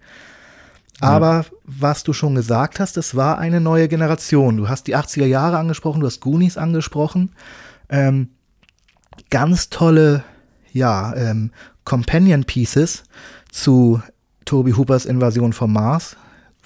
[1.00, 4.56] Aber was du schon gesagt hast, es war eine neue Generation.
[4.56, 7.32] Du hast die 80er Jahre angesprochen, du hast Goonies angesprochen.
[7.88, 8.28] Ähm,
[9.30, 10.24] ganz tolle,
[10.72, 11.50] ja, ähm,
[11.84, 13.04] Companion Pieces
[13.50, 14.00] zu
[14.44, 16.16] Toby Hoopers Invasion vom Mars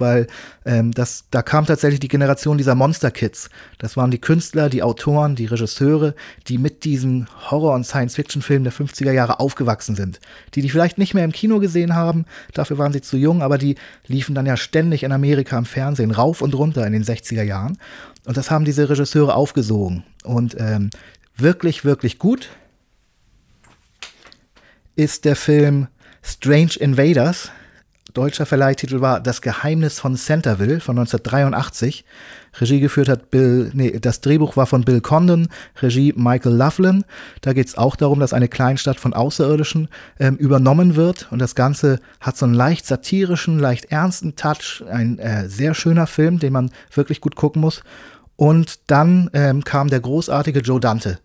[0.01, 0.27] weil
[0.65, 3.51] ähm, das, da kam tatsächlich die Generation dieser Monster Kids.
[3.79, 6.15] Das waren die Künstler, die Autoren, die Regisseure,
[6.47, 10.21] die mit diesen Horror- und Science-Fiction-Filmen der 50er Jahre aufgewachsen sind.
[10.55, 12.25] Die die vielleicht nicht mehr im Kino gesehen haben,
[12.55, 13.77] dafür waren sie zu jung, aber die
[14.07, 17.79] liefen dann ja ständig in Amerika im Fernsehen rauf und runter in den 60er Jahren.
[18.25, 20.05] Und das haben diese Regisseure aufgesogen.
[20.25, 20.91] Und ähm,
[21.37, 22.51] wirklich, wirklich gut
[24.97, 25.87] ist der Film
[26.23, 27.51] Strange Invaders
[28.15, 32.05] deutscher Verleihtitel war Das Geheimnis von Centerville von 1983.
[32.61, 35.49] Regie geführt hat Bill, nee, das Drehbuch war von Bill Condon,
[35.81, 37.05] Regie Michael Loughlin.
[37.43, 39.89] Da geht es auch darum, dass eine Kleinstadt von Außerirdischen
[40.19, 41.29] ähm, übernommen wird.
[41.31, 44.83] Und das Ganze hat so einen leicht satirischen, leicht ernsten Touch.
[44.91, 47.83] Ein äh, sehr schöner Film, den man wirklich gut gucken muss.
[48.37, 51.19] Und dann ähm, kam der großartige Joe Dante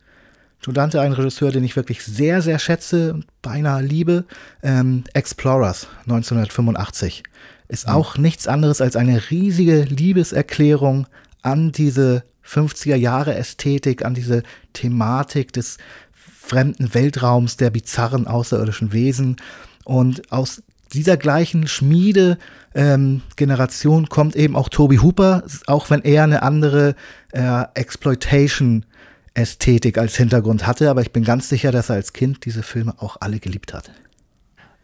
[0.64, 4.24] Joe Dante, ein Regisseur, den ich wirklich sehr, sehr schätze und beinahe liebe.
[4.62, 7.24] Ähm, Explorers 1985
[7.68, 7.94] ist mhm.
[7.94, 11.08] auch nichts anderes als eine riesige Liebeserklärung
[11.42, 15.80] an diese 50er Jahre Ästhetik, an diese Thematik des
[16.14, 19.36] fremden Weltraums, der bizarren außerirdischen Wesen.
[19.84, 22.38] Und aus dieser gleichen Schmiede
[22.74, 26.96] ähm, Generation kommt eben auch Toby Hooper, auch wenn er eine andere
[27.32, 28.86] äh, Exploitation
[29.34, 32.96] Ästhetik als Hintergrund hatte, aber ich bin ganz sicher, dass er als Kind diese Filme
[33.00, 33.92] auch alle geliebt hat.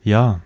[0.04, 0.42] Ja,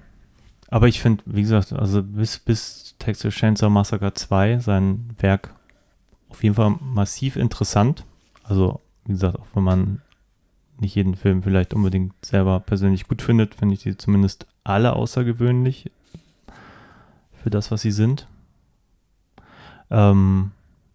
[0.67, 5.53] aber ich finde, wie gesagt, also bis, bis Texas Chainsaw Massacre 2 sein Werk
[6.29, 8.05] auf jeden Fall massiv interessant.
[8.43, 10.01] Also, wie gesagt, auch wenn man
[10.79, 15.91] nicht jeden Film vielleicht unbedingt selber persönlich gut findet, finde ich sie zumindest alle außergewöhnlich
[17.41, 18.27] für das, was sie sind.
[19.91, 20.51] Ähm,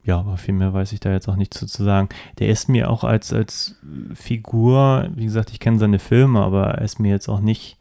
[0.09, 2.09] ja, aber viel mehr weiß ich da jetzt auch nicht zu, zu sagen.
[2.39, 3.77] Der ist mir auch als, als
[4.15, 7.77] Figur, wie gesagt, ich kenne seine Filme, aber er ist mir jetzt auch nicht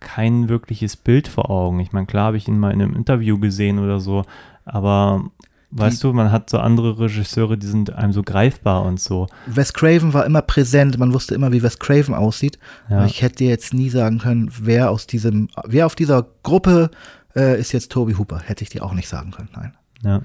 [0.00, 1.78] kein wirkliches Bild vor Augen.
[1.80, 4.24] Ich meine, klar habe ich ihn mal in einem Interview gesehen oder so,
[4.64, 5.26] aber
[5.72, 9.26] weißt die, du, man hat so andere Regisseure, die sind einem so greifbar und so.
[9.44, 12.58] Wes Craven war immer präsent, man wusste immer, wie Wes Craven aussieht.
[12.88, 12.96] Ja.
[12.96, 16.90] Aber ich hätte dir jetzt nie sagen können, wer aus diesem, wer auf dieser Gruppe
[17.36, 18.40] äh, ist jetzt Toby Hooper.
[18.40, 19.74] Hätte ich dir auch nicht sagen können, nein.
[20.02, 20.22] Ja.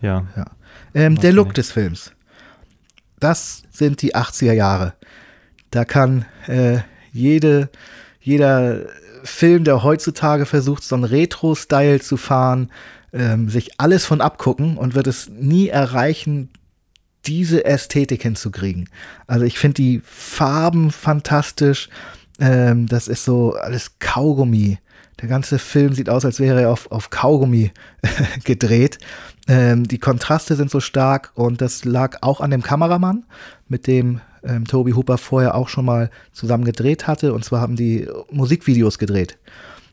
[0.00, 0.26] Ja.
[0.36, 0.46] ja.
[0.94, 2.12] Ähm, der Look des Films.
[3.20, 4.94] Das sind die 80er Jahre.
[5.70, 6.78] Da kann äh,
[7.12, 7.68] jede,
[8.20, 8.86] jeder
[9.24, 12.70] Film, der heutzutage versucht, so einen Retro-Style zu fahren,
[13.12, 16.50] ähm, sich alles von abgucken und wird es nie erreichen,
[17.26, 18.88] diese Ästhetik hinzukriegen.
[19.26, 21.88] Also ich finde die Farben fantastisch.
[22.38, 24.78] Ähm, das ist so alles Kaugummi.
[25.20, 27.72] Der ganze Film sieht aus, als wäre er auf, auf Kaugummi
[28.44, 28.98] gedreht.
[29.48, 33.24] Ähm, die Kontraste sind so stark und das lag auch an dem Kameramann,
[33.66, 37.32] mit dem ähm, Toby Hooper vorher auch schon mal zusammen gedreht hatte.
[37.32, 39.38] Und zwar haben die Musikvideos gedreht.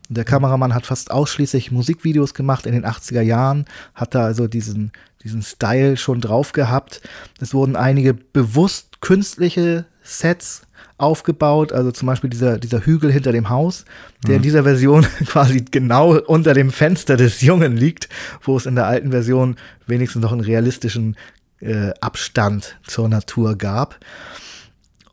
[0.08, 4.92] Der Kameramann hat fast ausschließlich Musikvideos gemacht in den 80er Jahren, hat da also diesen,
[5.24, 7.00] diesen Style schon drauf gehabt.
[7.40, 10.62] Es wurden einige bewusst künstliche Sets
[10.98, 13.84] aufgebaut, also zum Beispiel dieser, dieser Hügel hinter dem Haus,
[14.26, 18.08] der in dieser Version quasi genau unter dem Fenster des Jungen liegt,
[18.42, 21.16] wo es in der alten Version wenigstens noch einen realistischen
[21.60, 23.98] äh, Abstand zur Natur gab.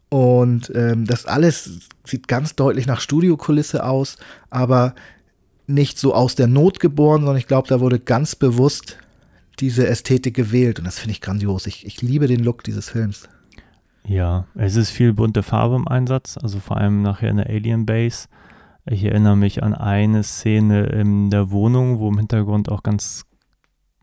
[0.09, 4.17] Und ähm, das alles sieht ganz deutlich nach Studiokulisse aus,
[4.49, 4.93] aber
[5.67, 8.97] nicht so aus der Not geboren, sondern ich glaube, da wurde ganz bewusst
[9.59, 11.67] diese Ästhetik gewählt und das finde ich grandios.
[11.67, 13.23] Ich, ich liebe den Look dieses Films.
[14.05, 17.85] Ja, es ist viel bunte Farbe im Einsatz, also vor allem nachher in der Alien
[17.85, 18.27] Base.
[18.85, 23.25] Ich erinnere mich an eine Szene in der Wohnung, wo im Hintergrund auch ganz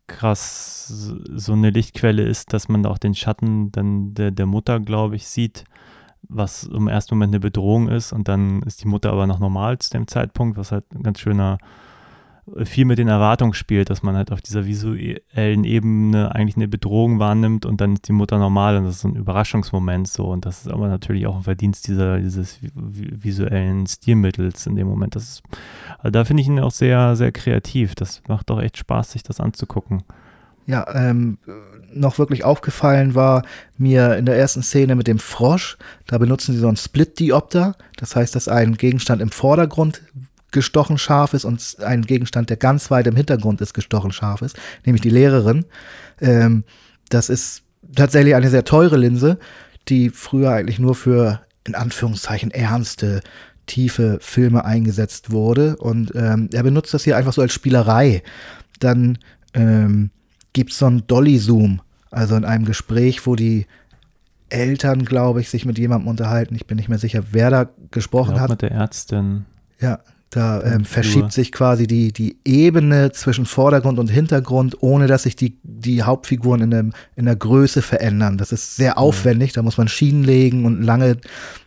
[0.07, 5.17] krass so eine Lichtquelle ist, dass man auch den Schatten dann der, der Mutter, glaube
[5.17, 5.65] ich, sieht,
[6.23, 9.79] was im ersten Moment eine Bedrohung ist und dann ist die Mutter aber noch normal
[9.79, 11.59] zu dem Zeitpunkt, was halt ein ganz schöner
[12.65, 17.19] viel mit den Erwartungen spielt, dass man halt auf dieser visuellen Ebene eigentlich eine Bedrohung
[17.19, 20.63] wahrnimmt und dann ist die Mutter normal und das ist ein Überraschungsmoment so und das
[20.63, 25.17] ist aber natürlich auch ein Verdienst dieser, dieses visuellen Stilmittels in dem Moment.
[25.17, 25.43] Das ist,
[25.99, 27.95] also da finde ich ihn auch sehr, sehr kreativ.
[27.95, 30.03] Das macht doch echt Spaß, sich das anzugucken.
[30.67, 31.39] Ja, ähm,
[31.93, 33.43] noch wirklich aufgefallen war
[33.77, 35.77] mir in der ersten Szene mit dem Frosch,
[36.07, 40.03] da benutzen sie so einen Split-Diopter, das heißt, dass ein Gegenstand im Vordergrund
[40.53, 44.57] gestochen scharf ist und ein Gegenstand, der ganz weit im Hintergrund ist, gestochen scharf ist,
[44.85, 45.65] nämlich die Lehrerin.
[46.21, 46.65] Ähm,
[47.09, 47.63] das ist
[47.95, 49.39] tatsächlich eine sehr teure Linse,
[49.89, 53.21] die früher eigentlich nur für in Anführungszeichen ernste,
[53.67, 55.77] tiefe Filme eingesetzt wurde.
[55.77, 58.23] Und ähm, er benutzt das hier einfach so als Spielerei.
[58.81, 59.19] Dann
[59.55, 60.11] ähm,
[60.53, 61.81] gibt es so einen Dolly-Zoom,
[62.11, 63.67] also in einem Gespräch, wo die
[64.49, 66.57] Eltern, glaube ich, sich mit jemandem unterhalten.
[66.57, 68.51] Ich bin nicht mehr sicher, wer da gesprochen Ich hat.
[68.51, 69.45] mit der Ärztin.
[69.81, 75.25] Ja, da ähm, verschiebt sich quasi die, die Ebene zwischen Vordergrund und Hintergrund, ohne dass
[75.25, 78.39] sich die, die Hauptfiguren in, dem, in der Größe verändern.
[78.39, 81.17] Das ist sehr aufwendig, da muss man Schienen legen und lange,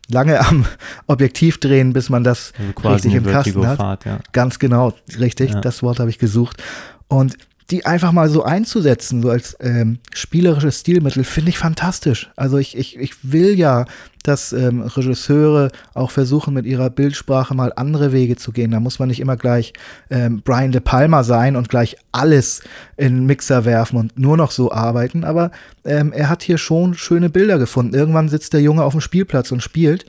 [0.09, 0.66] lange am
[1.07, 4.05] Objektiv drehen, bis man das Also richtig im Kasten hat.
[4.05, 4.20] Ja.
[4.32, 5.59] Ganz genau, richtig, Ja.
[5.59, 6.64] das Wort habe ich gesucht.
[7.09, 7.38] Und
[7.70, 12.32] die einfach mal so einzusetzen, so als ähm, spielerisches Stilmittel, finde ich fantastisch.
[12.36, 13.86] Also ich, ich, ich will ja,
[14.24, 18.72] dass ähm, Regisseure auch versuchen, mit ihrer Bildsprache mal andere Wege zu gehen.
[18.72, 19.74] Da muss man nicht immer gleich
[20.09, 22.61] ähm, Brian De Palma sein und gleich alles
[22.97, 25.24] in Mixer werfen und nur noch so arbeiten.
[25.24, 25.51] Aber
[25.86, 27.95] ähm, er hat hier schon schöne Bilder gefunden.
[27.95, 30.05] Irgendwann sitzt der Junge auf dem Spielplatz und spielt,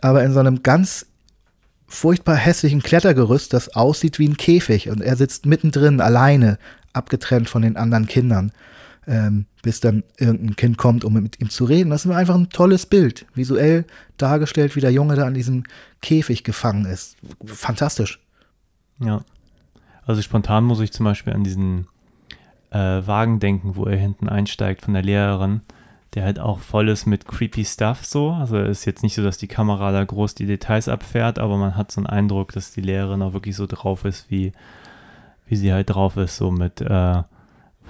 [0.00, 1.06] aber in so einem ganz
[1.86, 6.58] furchtbar hässlichen Klettergerüst, das aussieht wie ein Käfig und er sitzt mittendrin alleine,
[6.94, 8.52] abgetrennt von den anderen Kindern,
[9.06, 11.90] ähm, bis dann irgendein Kind kommt, um mit ihm zu reden.
[11.90, 13.84] Das ist einfach ein tolles Bild, visuell
[14.16, 15.64] dargestellt, wie der Junge da an diesem
[16.00, 17.16] Käfig gefangen ist.
[17.44, 18.20] Fantastisch.
[19.00, 19.24] Ja.
[20.06, 21.86] Also spontan muss ich zum Beispiel an diesen
[22.70, 25.62] äh, Wagen denken, wo er hinten einsteigt von der Lehrerin,
[26.14, 28.32] der halt auch voll ist mit creepy Stuff so.
[28.32, 31.56] Also es ist jetzt nicht so, dass die Kamera da groß die Details abfährt, aber
[31.56, 34.52] man hat so einen Eindruck, dass die Lehrerin auch wirklich so drauf ist, wie,
[35.46, 37.22] wie sie halt drauf ist, so mit äh,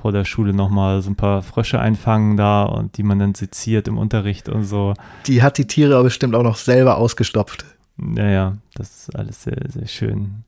[0.05, 3.88] vor der Schule nochmal so ein paar Frösche einfangen da und die man dann seziert
[3.88, 4.94] im Unterricht und so.
[5.26, 7.64] Die hat die Tiere aber bestimmt auch noch selber ausgestopft.
[7.96, 10.44] Naja, das ist alles sehr, sehr schön.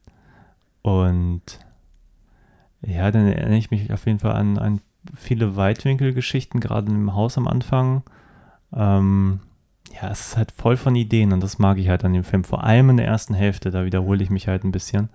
[0.82, 1.42] Und
[2.82, 4.80] ja, dann erinnere ich mich auf jeden Fall an, an
[5.14, 8.02] viele Weitwinkelgeschichten, gerade im Haus am Anfang.
[8.74, 9.40] Ähm,
[9.94, 12.44] ja, es ist halt voll von Ideen und das mag ich halt an dem Film.
[12.44, 15.08] Vor allem in der ersten Hälfte, da wiederhole ich mich halt ein bisschen.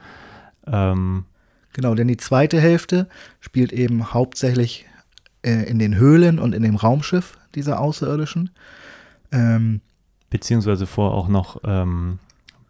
[0.65, 1.25] Ähm,
[1.73, 3.07] Genau, denn die zweite Hälfte
[3.39, 4.85] spielt eben hauptsächlich
[5.43, 8.51] äh, in den Höhlen und in dem Raumschiff dieser Außerirdischen.
[9.31, 9.81] Ähm,
[10.29, 12.19] beziehungsweise vor auch noch ähm,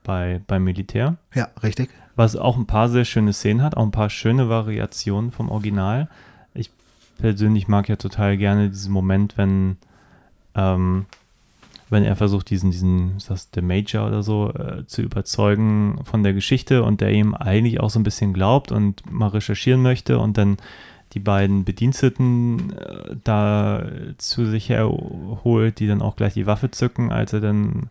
[0.04, 1.18] bei, beim Militär.
[1.34, 1.90] ja, richtig.
[2.16, 6.10] Was auch ein paar sehr schöne Szenen hat, auch ein paar schöne Variationen vom Original.
[6.54, 6.70] Ich
[7.18, 9.78] persönlich mag ja total gerne diesen Moment, wenn,
[10.56, 11.06] ähm,
[11.92, 16.24] wenn er versucht, diesen, diesen, ist das der Major oder so, äh, zu überzeugen von
[16.24, 20.18] der Geschichte und der ihm eigentlich auch so ein bisschen glaubt und mal recherchieren möchte
[20.18, 20.58] und dann
[21.12, 23.86] die beiden Bediensteten äh, da
[24.18, 27.90] zu sich herholt, die dann auch gleich die Waffe zücken, als er dann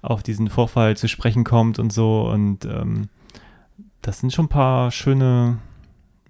[0.00, 2.30] auf diesen Vorfall zu sprechen kommt und so.
[2.30, 3.08] Und ähm,
[4.00, 5.58] das sind schon ein paar schöne,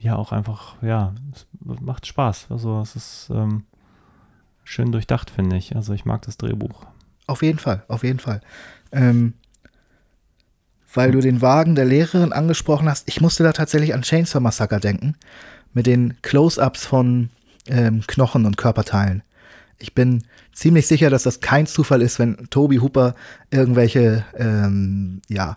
[0.00, 1.46] ja, auch einfach, ja, es
[1.82, 2.46] macht Spaß.
[2.48, 3.64] Also es ist, ähm,
[4.68, 5.74] schön durchdacht, finde ich.
[5.74, 6.86] Also ich mag das Drehbuch.
[7.26, 8.40] Auf jeden Fall, auf jeden Fall.
[8.92, 9.34] Ähm,
[10.92, 14.80] weil du den Wagen der Lehrerin angesprochen hast, ich musste da tatsächlich an Chainsaw Massacre
[14.80, 15.16] denken,
[15.72, 17.30] mit den Close-ups von
[17.66, 19.22] ähm, Knochen und Körperteilen.
[19.78, 23.14] Ich bin ziemlich sicher, dass das kein Zufall ist, wenn Toby Hooper
[23.50, 25.56] irgendwelche, ähm, ja,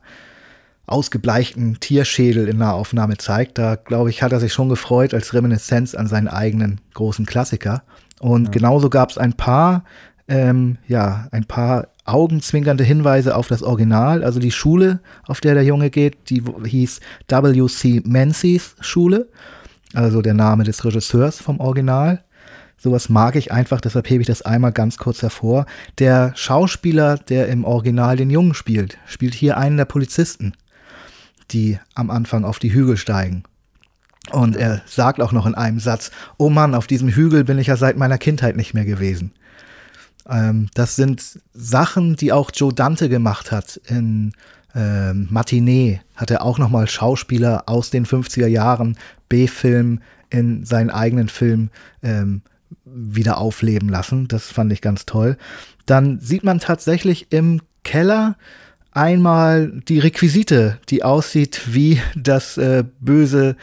[0.86, 3.58] ausgebleichten Tierschädel in Nahaufnahme zeigt.
[3.58, 7.84] Da, glaube ich, hat er sich schon gefreut als Reminiszenz an seinen eigenen großen Klassiker.
[8.22, 8.52] Und Ja.
[8.52, 9.84] genauso gab es ein paar,
[10.28, 14.24] ähm, ja, ein paar augenzwinkernde Hinweise auf das Original.
[14.24, 18.02] Also die Schule, auf der der Junge geht, die hieß W.C.
[18.06, 19.28] Menzies Schule.
[19.94, 22.24] Also der Name des Regisseurs vom Original.
[22.78, 25.66] Sowas mag ich einfach, deshalb hebe ich das einmal ganz kurz hervor.
[25.98, 30.54] Der Schauspieler, der im Original den Jungen spielt, spielt hier einen der Polizisten,
[31.52, 33.44] die am Anfang auf die Hügel steigen.
[34.30, 37.68] Und er sagt auch noch in einem Satz, oh Mann, auf diesem Hügel bin ich
[37.68, 39.32] ja seit meiner Kindheit nicht mehr gewesen.
[40.30, 43.82] Ähm, das sind Sachen, die auch Joe Dante gemacht hat.
[43.88, 44.34] In
[44.76, 48.98] ähm, Matinee hat er auch nochmal Schauspieler aus den 50er Jahren,
[49.28, 50.00] B-Film,
[50.30, 51.70] in seinen eigenen Film
[52.04, 52.42] ähm,
[52.86, 54.28] wieder aufleben lassen.
[54.28, 55.38] Das fand ich ganz toll.
[55.86, 58.38] Dann sieht man tatsächlich im Keller
[58.92, 63.56] einmal die Requisite, die aussieht wie das äh, böse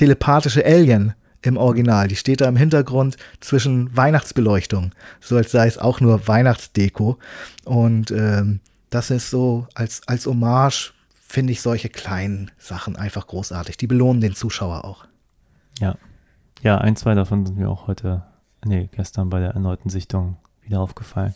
[0.00, 2.08] telepathische Alien im Original.
[2.08, 7.18] Die steht da im Hintergrund zwischen Weihnachtsbeleuchtung, so als sei es auch nur Weihnachtsdeko.
[7.66, 13.76] Und ähm, das ist so als, als Hommage, finde ich solche kleinen Sachen einfach großartig.
[13.76, 15.04] Die belohnen den Zuschauer auch.
[15.78, 15.96] Ja.
[16.62, 18.22] Ja, ein, zwei davon sind mir auch heute,
[18.64, 21.34] nee, gestern bei der erneuten Sichtung wieder aufgefallen.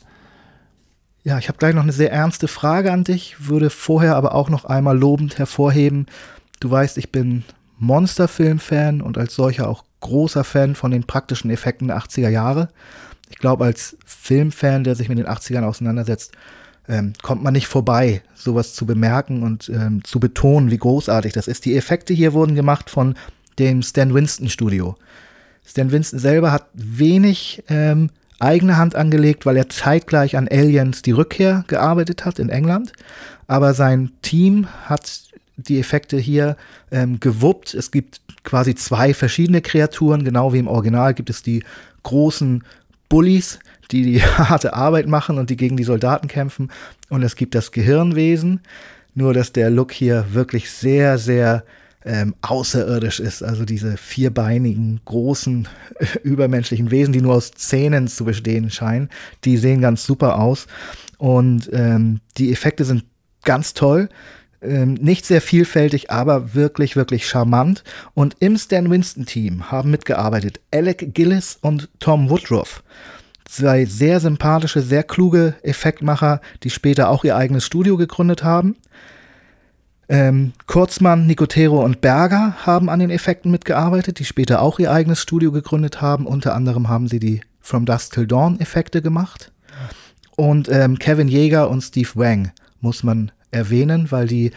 [1.23, 4.49] Ja, ich habe gleich noch eine sehr ernste Frage an dich, würde vorher aber auch
[4.49, 6.07] noch einmal lobend hervorheben.
[6.61, 7.45] Du weißt, ich bin
[7.79, 12.69] Monsterfilm-Fan und als solcher auch großer Fan von den praktischen Effekten der 80er Jahre.
[13.31, 16.33] Ich glaube, als Filmfan, der sich mit den 80ern auseinandersetzt,
[16.89, 21.49] ähm, kommt man nicht vorbei, sowas zu bemerken und ähm, zu betonen, wie großartig das
[21.49, 21.65] ist.
[21.65, 23.15] Die Effekte hier wurden gemacht von
[23.59, 24.97] dem Stan Winston Studio.
[25.67, 31.13] Stan Winston selber hat wenig ähm, eigene Hand angelegt, weil er zeitgleich an Aliens die
[31.13, 32.93] Rückkehr gearbeitet hat in England.
[33.47, 35.23] Aber sein Team hat
[35.57, 36.57] die Effekte hier
[36.91, 37.75] ähm, gewuppt.
[37.75, 41.65] Es gibt quasi zwei verschiedene Kreaturen, genau wie im Original gibt es die
[42.03, 42.65] großen
[43.09, 43.59] Bullies,
[43.91, 46.71] die die harte Arbeit machen und die gegen die Soldaten kämpfen.
[47.09, 48.61] Und es gibt das Gehirnwesen.
[49.17, 51.65] Nur, dass der Look hier wirklich sehr, sehr
[52.05, 53.43] ähm, außerirdisch ist.
[53.43, 55.69] Also diese vierbeinigen, großen,
[56.23, 59.09] übermenschlichen Wesen, die nur aus Zähnen zu bestehen scheinen,
[59.45, 60.67] die sehen ganz super aus.
[61.19, 63.05] Und ähm, die Effekte sind
[63.45, 64.09] ganz toll.
[64.65, 67.85] Ähm, nicht sehr vielfältig, aber wirklich, wirklich charmant.
[68.15, 72.83] Und im Stan Winston-Team haben mitgearbeitet Alec Gillis und Tom Woodruff.
[73.45, 78.77] Zwei sehr sympathische, sehr kluge Effektmacher, die später auch ihr eigenes Studio gegründet haben.
[80.09, 85.21] Ähm, Kurzmann, Nicotero und Berger haben an den Effekten mitgearbeitet, die später auch ihr eigenes
[85.21, 86.27] Studio gegründet haben.
[86.27, 89.53] Unter anderem haben sie die From Dusk Till Dawn Effekte gemacht.
[90.37, 92.51] Und ähm, Kevin Jäger und Steve Wang
[92.81, 94.51] muss man erwähnen, weil die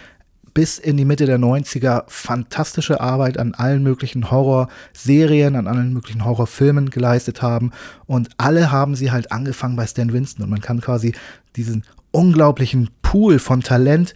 [0.58, 6.26] bis in die Mitte der 90er fantastische Arbeit an allen möglichen Horrorserien, an allen möglichen
[6.26, 7.72] Horrorfilmen geleistet haben.
[8.08, 10.44] Und alle haben sie halt angefangen bei Stan Winston.
[10.44, 11.14] Und man kann quasi
[11.56, 14.16] diesen unglaublichen Pool von Talent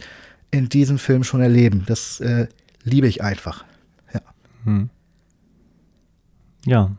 [0.50, 1.84] in diesem Film schon erleben.
[1.86, 2.48] Das äh,
[2.82, 3.64] liebe ich einfach.
[4.12, 4.20] Ja.
[4.64, 4.90] Hm.
[6.66, 6.90] Ja,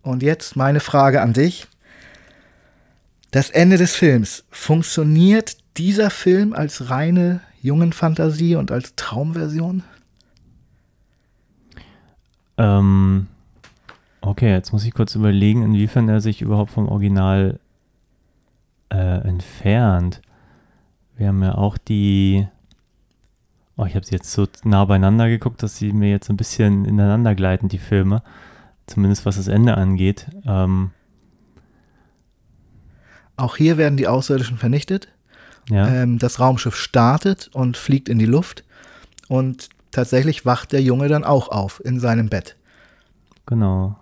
[0.00, 1.66] Und jetzt meine Frage an dich.
[3.30, 4.44] Das Ende des Films.
[4.50, 9.82] Funktioniert dieser Film als reine Jungenfantasie und als Traumversion?
[12.58, 13.26] Ähm,
[14.20, 17.60] okay, jetzt muss ich kurz überlegen, inwiefern er sich überhaupt vom Original
[18.90, 20.22] äh, entfernt.
[21.16, 22.46] Wir haben ja auch die.
[23.76, 26.86] Oh, ich habe sie jetzt so nah beieinander geguckt, dass sie mir jetzt ein bisschen
[26.86, 28.22] ineinander gleiten, die Filme.
[28.86, 30.26] Zumindest was das Ende angeht.
[30.46, 30.92] Ähm,
[33.36, 35.08] Auch hier werden die Außerirdischen vernichtet.
[35.68, 38.64] Ja, Ähm, das Raumschiff startet und fliegt in die Luft.
[39.28, 42.56] Und tatsächlich wacht der Junge dann auch auf in seinem Bett.
[43.46, 43.96] genau.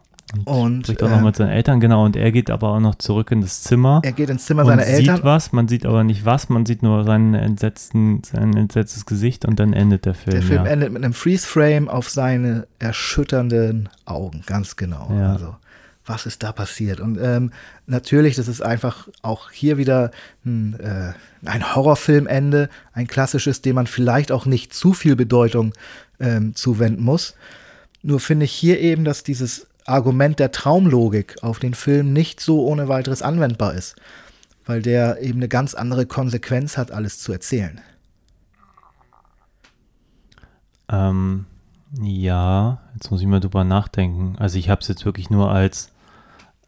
[0.45, 2.05] Und spricht auch noch ähm, mit seinen Eltern, genau.
[2.05, 4.01] Und er geht aber auch noch zurück in das Zimmer.
[4.03, 5.21] er geht ins Zimmer und seiner sieht Eltern.
[5.23, 9.61] was, man sieht aber nicht was, man sieht nur seinen entsetzten, sein entsetztes Gesicht und
[9.61, 10.33] dann endet der Film.
[10.33, 10.71] Der Film ja.
[10.71, 15.09] endet mit einem Freeze-Frame auf seine erschütternden Augen, ganz genau.
[15.17, 15.35] Ja.
[15.35, 15.55] Also,
[16.07, 17.01] was ist da passiert?
[17.01, 17.51] Und ähm,
[17.87, 20.11] natürlich, das ist einfach auch hier wieder
[20.45, 21.13] ein, äh,
[21.45, 25.73] ein Horrorfilmende, ein klassisches, dem man vielleicht auch nicht zu viel Bedeutung
[26.21, 27.35] ähm, zuwenden muss.
[28.03, 32.67] Nur finde ich hier eben, dass dieses Argument der Traumlogik auf den Film nicht so
[32.67, 33.97] ohne weiteres anwendbar ist,
[34.67, 37.81] weil der eben eine ganz andere Konsequenz hat, alles zu erzählen.
[40.89, 41.47] Ähm,
[42.01, 44.37] ja, jetzt muss ich mal drüber nachdenken.
[44.39, 45.91] Also ich habe es jetzt wirklich nur als,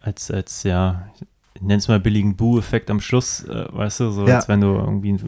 [0.07, 1.09] als, als, ja,
[1.55, 4.37] ich nenne es mal billigen Boo-Effekt am Schluss, äh, weißt du, so Ja.
[4.37, 5.19] als wenn du irgendwie äh,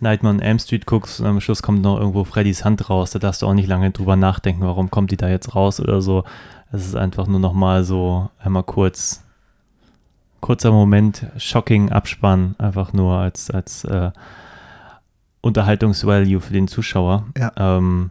[0.00, 3.12] Nightmare on Elm Street guckst und am Schluss kommt noch irgendwo Freddys Hand raus.
[3.12, 6.02] Da darfst du auch nicht lange drüber nachdenken, warum kommt die da jetzt raus oder
[6.02, 6.24] so.
[6.72, 9.22] Es ist einfach nur noch mal so einmal kurz,
[10.40, 14.10] kurzer Moment, shocking Abspann, einfach nur als, als äh,
[15.40, 17.26] Unterhaltungsvalue für den Zuschauer.
[17.36, 17.52] Ja.
[17.56, 18.10] Ähm,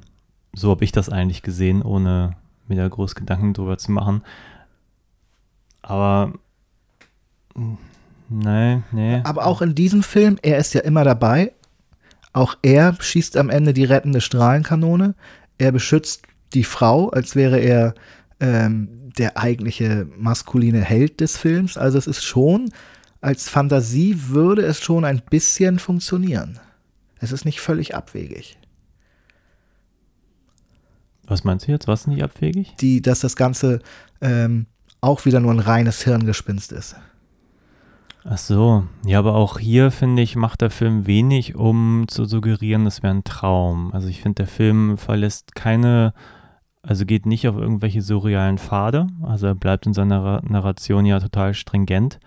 [0.54, 2.36] so habe ich das eigentlich gesehen, ohne
[2.68, 4.22] mir da groß Gedanken drüber zu machen.
[5.92, 6.32] Aber
[7.54, 7.78] mh,
[8.30, 9.22] nee, nee.
[9.26, 11.52] Aber auch in diesem Film, er ist ja immer dabei.
[12.32, 15.16] Auch er schießt am Ende die rettende Strahlenkanone.
[15.58, 16.22] Er beschützt
[16.54, 17.94] die Frau, als wäre er
[18.40, 21.78] ähm, der eigentliche maskuline Held des Films.
[21.78, 22.72] Also es ist schon,
[23.20, 26.58] als Fantasie würde es schon ein bisschen funktionieren.
[27.20, 28.58] Es ist nicht völlig abwegig.
[31.26, 31.90] Was meinst du jetzt?
[31.90, 32.76] Was nicht abwegig?
[32.80, 33.80] Die, dass das Ganze
[34.22, 34.68] ähm,
[35.02, 36.96] auch wieder nur ein reines Hirngespinst ist.
[38.24, 42.86] Ach so, ja, aber auch hier finde ich, macht der Film wenig, um zu suggerieren,
[42.86, 43.92] das wäre ein Traum.
[43.94, 46.14] Also ich finde, der Film verlässt keine,
[46.84, 49.08] also geht nicht auf irgendwelche surrealen Pfade.
[49.24, 52.20] Also er bleibt in seiner Ra- Narration ja total stringent.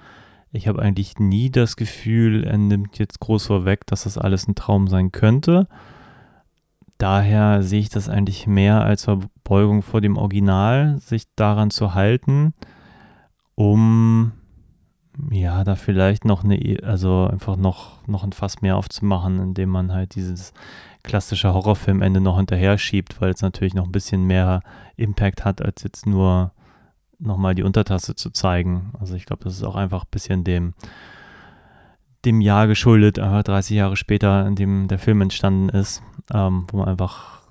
[0.50, 4.56] Ich habe eigentlich nie das Gefühl, er nimmt jetzt groß vorweg, dass das alles ein
[4.56, 5.68] Traum sein könnte.
[6.98, 12.54] Daher sehe ich das eigentlich mehr als Verbeugung vor dem Original, sich daran zu halten,
[13.54, 14.32] um
[15.30, 19.68] ja, da vielleicht noch eine, E- also einfach noch, noch ein Fass mehr aufzumachen, indem
[19.68, 20.52] man halt dieses
[21.02, 24.60] klassische Horrorfilmende noch hinterher schiebt, weil es natürlich noch ein bisschen mehr
[24.96, 26.52] Impact hat, als jetzt nur
[27.18, 28.92] nochmal die Untertasse zu zeigen.
[28.98, 30.74] Also ich glaube, das ist auch einfach ein bisschen dem,
[32.24, 36.02] dem Jahr geschuldet, einfach 30 Jahre später, in dem der Film entstanden ist,
[36.32, 37.42] ähm, wo man einfach,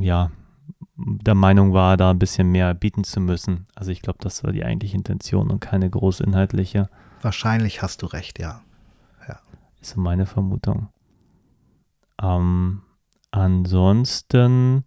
[0.00, 0.30] ja,
[0.96, 3.66] der Meinung war, da ein bisschen mehr bieten zu müssen.
[3.74, 6.88] Also ich glaube, das war die eigentliche Intention und keine groß inhaltliche,
[7.22, 8.62] Wahrscheinlich hast du recht, ja.
[9.80, 10.88] ist so meine Vermutung.
[12.22, 12.82] Ähm,
[13.30, 14.84] ansonsten,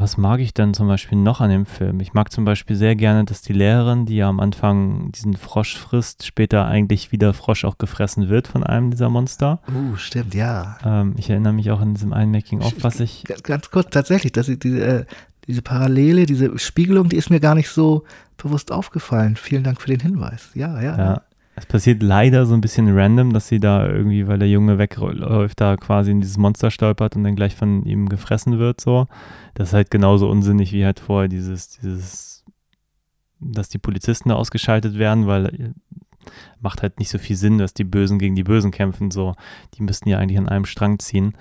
[0.00, 2.00] was mag ich denn zum Beispiel noch an dem Film?
[2.00, 5.76] Ich mag zum Beispiel sehr gerne, dass die Lehrerin, die ja am Anfang diesen Frosch
[5.76, 9.60] frisst, später eigentlich wieder Frosch auch gefressen wird von einem dieser Monster.
[9.68, 10.78] Uh, stimmt, ja.
[10.84, 14.32] Ähm, ich erinnere mich auch in diesem einen Making-of, was ich Ganz, ganz kurz, tatsächlich,
[14.32, 15.04] dass ich diese, äh,
[15.46, 18.04] diese Parallele, diese Spiegelung, die ist mir gar nicht so
[18.36, 19.36] bewusst aufgefallen.
[19.36, 20.50] Vielen Dank für den Hinweis.
[20.54, 20.96] Ja, ja.
[20.96, 21.22] Ja.
[21.58, 25.60] Es passiert leider so ein bisschen random, dass sie da irgendwie, weil der Junge wegläuft,
[25.60, 29.08] da quasi in dieses Monster stolpert und dann gleich von ihm gefressen wird, so.
[29.54, 32.44] Das ist halt genauso unsinnig wie halt vorher dieses, dieses,
[33.40, 35.72] dass die Polizisten da ausgeschaltet werden, weil äh,
[36.60, 39.34] macht halt nicht so viel Sinn, dass die Bösen gegen die Bösen kämpfen, so.
[39.74, 41.34] Die müssten ja eigentlich an einem Strang ziehen.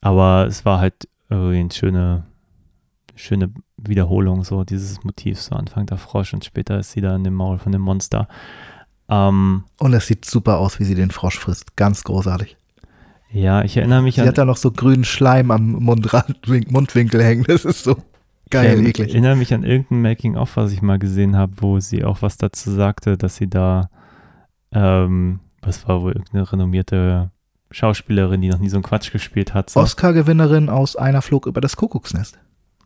[0.00, 2.24] Aber es war halt irgendwie eine schöne,
[3.14, 7.24] schöne Wiederholung, so dieses Motivs, so Anfang der Frosch und später ist sie da in
[7.24, 8.28] dem Maul von dem Monster.
[9.08, 11.76] Ähm, Und es sieht super aus, wie sie den Frosch frisst.
[11.76, 12.56] Ganz großartig.
[13.30, 14.28] ja, ich erinnere mich Sie an.
[14.28, 16.38] hat da noch so grünen Schleim am Mundrand,
[16.70, 17.44] Mundwinkel hängen.
[17.46, 17.96] Das ist so
[18.50, 19.10] geil, ich eklig.
[19.10, 22.70] erinnere mich an irgendein Making-of, was ich mal gesehen habe, wo sie auch was dazu
[22.70, 23.90] sagte, dass sie da,
[24.72, 27.30] ähm, was war wohl irgendeine renommierte
[27.70, 29.70] Schauspielerin, die noch nie so einen Quatsch gespielt hat.
[29.70, 29.80] So.
[29.80, 32.38] Oscar-Gewinnerin aus Einer flog über das Kuckucksnest.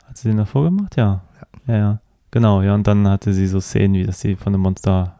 [0.06, 0.96] Hat sie den davor gemacht?
[0.96, 1.22] Ja.
[1.66, 1.76] ja.
[1.76, 2.74] Ja, Genau, ja.
[2.74, 5.17] Und dann hatte sie so Szenen, wie dass sie von einem Monster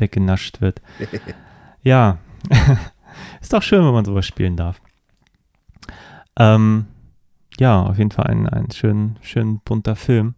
[0.00, 0.80] weggenascht wird.
[1.82, 2.18] ja.
[3.40, 4.80] Ist doch schön, wenn man sowas spielen darf.
[6.38, 6.86] Ähm,
[7.58, 10.34] ja, auf jeden Fall ein, ein schön, schön bunter Film.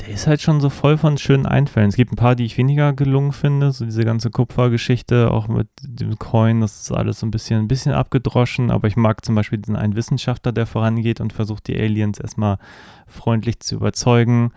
[0.00, 1.88] Der ist halt schon so voll von schönen Einfällen.
[1.88, 3.72] Es gibt ein paar, die ich weniger gelungen finde.
[3.72, 7.68] So diese ganze Kupfergeschichte, auch mit dem Coin, das ist alles so ein bisschen, ein
[7.68, 8.70] bisschen abgedroschen.
[8.70, 12.58] Aber ich mag zum Beispiel diesen einen Wissenschaftler, der vorangeht und versucht, die Aliens erstmal
[13.06, 14.52] freundlich zu überzeugen,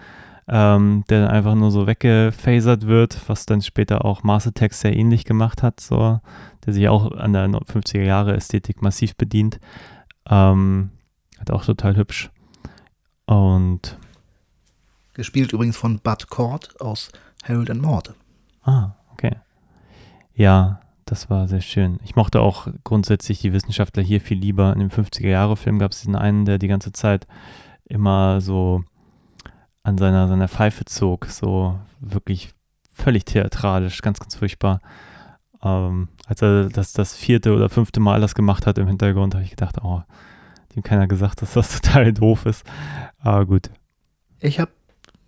[0.48, 4.96] ähm, der dann einfach nur so weggefasert wird, was dann später auch Mars Attacks sehr
[4.96, 6.20] ähnlich gemacht hat, so,
[6.66, 9.60] der sich auch an der 50er Jahre Ästhetik massiv bedient.
[10.30, 10.92] Ähm,
[11.40, 12.30] hat auch total hübsch.
[13.26, 13.98] Und
[15.14, 17.12] Gespielt übrigens von Bud Cord aus
[17.44, 18.14] Harold and Maude.
[18.64, 19.36] Ah, okay.
[20.34, 22.00] Ja, das war sehr schön.
[22.04, 24.72] Ich mochte auch grundsätzlich die Wissenschaftler hier viel lieber.
[24.74, 27.28] In dem 50er-Jahre-Film gab es den einen, der die ganze Zeit
[27.86, 28.84] immer so
[29.88, 32.50] an seiner, seiner Pfeife zog, so wirklich
[32.94, 34.82] völlig theatralisch, ganz, ganz furchtbar.
[35.64, 39.46] Ähm, als er das, das vierte oder fünfte Mal das gemacht hat im Hintergrund, habe
[39.46, 40.04] ich gedacht, oh,
[40.76, 42.66] dem keiner gesagt, dass das total doof ist.
[43.20, 43.70] Aber gut.
[44.42, 44.72] Ich habe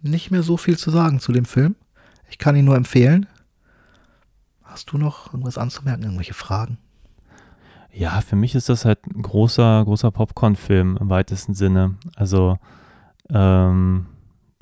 [0.01, 1.75] nicht mehr so viel zu sagen zu dem Film.
[2.29, 3.27] Ich kann ihn nur empfehlen.
[4.63, 6.79] Hast du noch irgendwas anzumerken, irgendwelche Fragen?
[7.93, 11.95] Ja, für mich ist das halt ein großer, großer Popcorn-Film im weitesten Sinne.
[12.17, 12.57] Also,
[13.29, 14.07] ähm,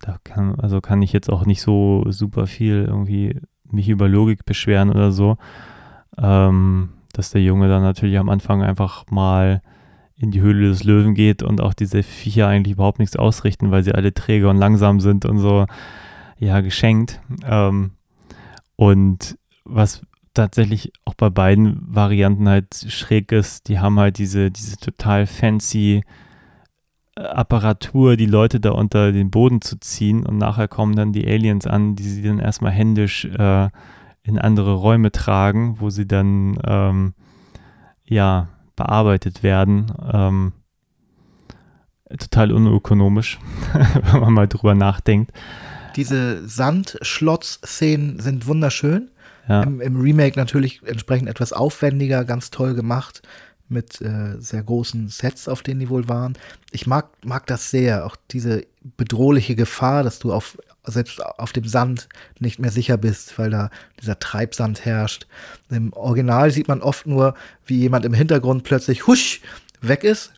[0.07, 4.45] da kann, also kann ich jetzt auch nicht so super viel irgendwie mich über Logik
[4.45, 5.37] beschweren oder so.
[6.17, 9.61] Ähm, dass der Junge dann natürlich am Anfang einfach mal
[10.15, 13.83] in die Höhle des Löwen geht und auch diese Viecher eigentlich überhaupt nichts ausrichten, weil
[13.83, 15.65] sie alle träge und langsam sind und so,
[16.39, 17.19] ja, geschenkt.
[17.43, 17.91] Ähm,
[18.77, 20.03] und was
[20.33, 26.03] tatsächlich auch bei beiden Varianten halt schräg ist, die haben halt diese, diese total fancy
[27.17, 31.65] Apparatur, die Leute da unter den Boden zu ziehen und nachher kommen dann die Aliens
[31.65, 33.69] an, die sie dann erstmal händisch äh,
[34.23, 37.13] in andere Räume tragen, wo sie dann ähm,
[38.03, 39.91] ja bearbeitet werden.
[40.11, 40.53] Ähm,
[42.17, 43.39] total unökonomisch,
[44.11, 45.31] wenn man mal drüber nachdenkt.
[45.95, 49.09] Diese Sandschlotz-Szenen sind wunderschön.
[49.49, 49.63] Ja.
[49.63, 53.21] Im, Im, Remake natürlich entsprechend etwas aufwendiger, ganz toll gemacht,
[53.69, 56.37] mit äh, sehr großen Sets, auf denen die wohl waren.
[56.71, 58.65] Ich mag, mag das sehr, auch diese
[58.97, 62.07] bedrohliche Gefahr, dass du auf, selbst auf dem Sand
[62.39, 63.69] nicht mehr sicher bist, weil da
[64.01, 65.27] dieser Treibsand herrscht.
[65.69, 67.35] Im Original sieht man oft nur,
[67.65, 69.41] wie jemand im Hintergrund plötzlich husch
[69.81, 70.31] weg ist.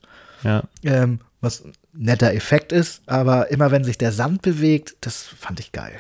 [0.43, 0.63] Ja.
[0.83, 5.59] Ähm, was ein netter Effekt ist, aber immer wenn sich der Sand bewegt, das fand
[5.59, 5.97] ich geil.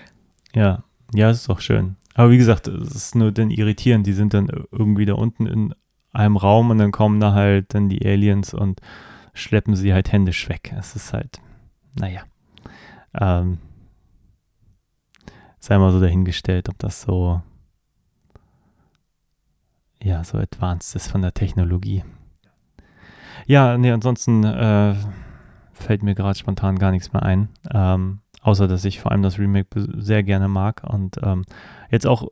[0.53, 0.83] Ja,
[1.13, 1.95] ja, ist doch schön.
[2.13, 4.05] Aber wie gesagt, es ist nur dann irritierend.
[4.05, 5.73] Die sind dann irgendwie da unten in
[6.11, 8.81] einem Raum und dann kommen da halt dann die Aliens und
[9.33, 10.73] schleppen sie halt händisch weg.
[10.77, 11.39] Es ist halt,
[11.95, 12.23] naja.
[13.13, 13.59] Ähm,
[15.59, 17.41] sei mal so dahingestellt, ob das so,
[20.01, 22.03] ja, so advanced ist von der Technologie.
[23.45, 24.95] Ja, nee, ansonsten äh,
[25.73, 27.49] fällt mir gerade spontan gar nichts mehr ein.
[27.71, 29.67] Ähm, außer, dass ich vor allem das Remake
[29.97, 31.45] sehr gerne mag und ähm,
[31.89, 32.27] jetzt auch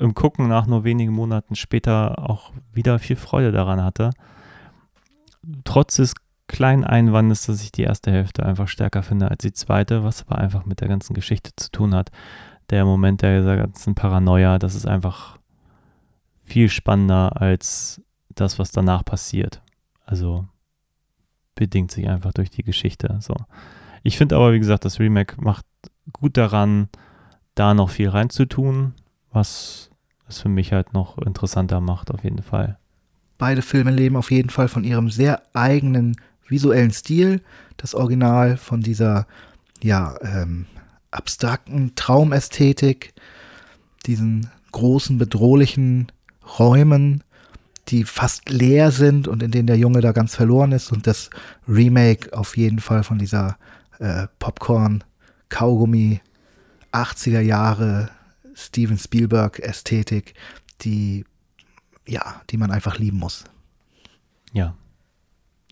[0.00, 4.10] im Gucken nach nur wenigen Monaten später auch wieder viel Freude daran hatte.
[5.64, 6.14] Trotz des
[6.48, 10.38] kleinen Einwandes, dass ich die erste Hälfte einfach stärker finde als die zweite, was aber
[10.38, 12.10] einfach mit der ganzen Geschichte zu tun hat.
[12.70, 15.38] Der Moment der ganzen Paranoia, das ist einfach
[16.42, 18.00] viel spannender als
[18.30, 19.62] das, was danach passiert.
[20.06, 20.48] Also
[21.54, 23.18] bedingt sich einfach durch die Geschichte.
[23.20, 23.34] So.
[24.02, 25.66] Ich finde aber, wie gesagt, das Remake macht
[26.12, 26.88] gut daran,
[27.54, 28.94] da noch viel reinzutun,
[29.30, 29.89] was
[30.30, 32.78] es für mich halt noch interessanter macht, auf jeden Fall.
[33.38, 36.16] Beide Filme leben auf jeden Fall von ihrem sehr eigenen
[36.46, 37.40] visuellen Stil.
[37.76, 39.26] Das Original von dieser,
[39.82, 40.66] ja, ähm,
[41.10, 43.14] abstrakten Traumästhetik,
[44.06, 46.12] diesen großen, bedrohlichen
[46.58, 47.24] Räumen,
[47.88, 50.92] die fast leer sind und in denen der Junge da ganz verloren ist.
[50.92, 51.30] Und das
[51.66, 53.56] Remake auf jeden Fall von dieser
[53.98, 55.02] äh, Popcorn,
[55.48, 56.20] Kaugummi,
[56.92, 58.10] 80er Jahre
[58.60, 60.34] Steven Spielberg-Ästhetik,
[60.82, 61.24] die,
[62.06, 63.44] ja, die man einfach lieben muss.
[64.52, 64.74] Ja.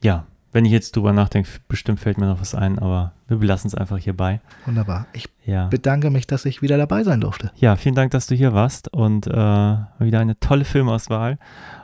[0.01, 3.69] Ja, wenn ich jetzt drüber nachdenke, bestimmt fällt mir noch was ein, aber wir belassen
[3.69, 4.41] es einfach hierbei.
[4.65, 5.07] Wunderbar.
[5.13, 5.67] Ich ja.
[5.67, 7.51] bedanke mich, dass ich wieder dabei sein durfte.
[7.57, 11.39] Ja, vielen Dank, dass du hier warst und äh, wieder eine tolle Filmauswahl.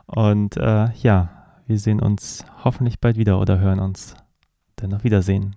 [0.06, 1.28] Und äh, ja,
[1.66, 4.14] wir sehen uns hoffentlich bald wieder oder hören uns.
[4.76, 5.56] Dann auf Wiedersehen.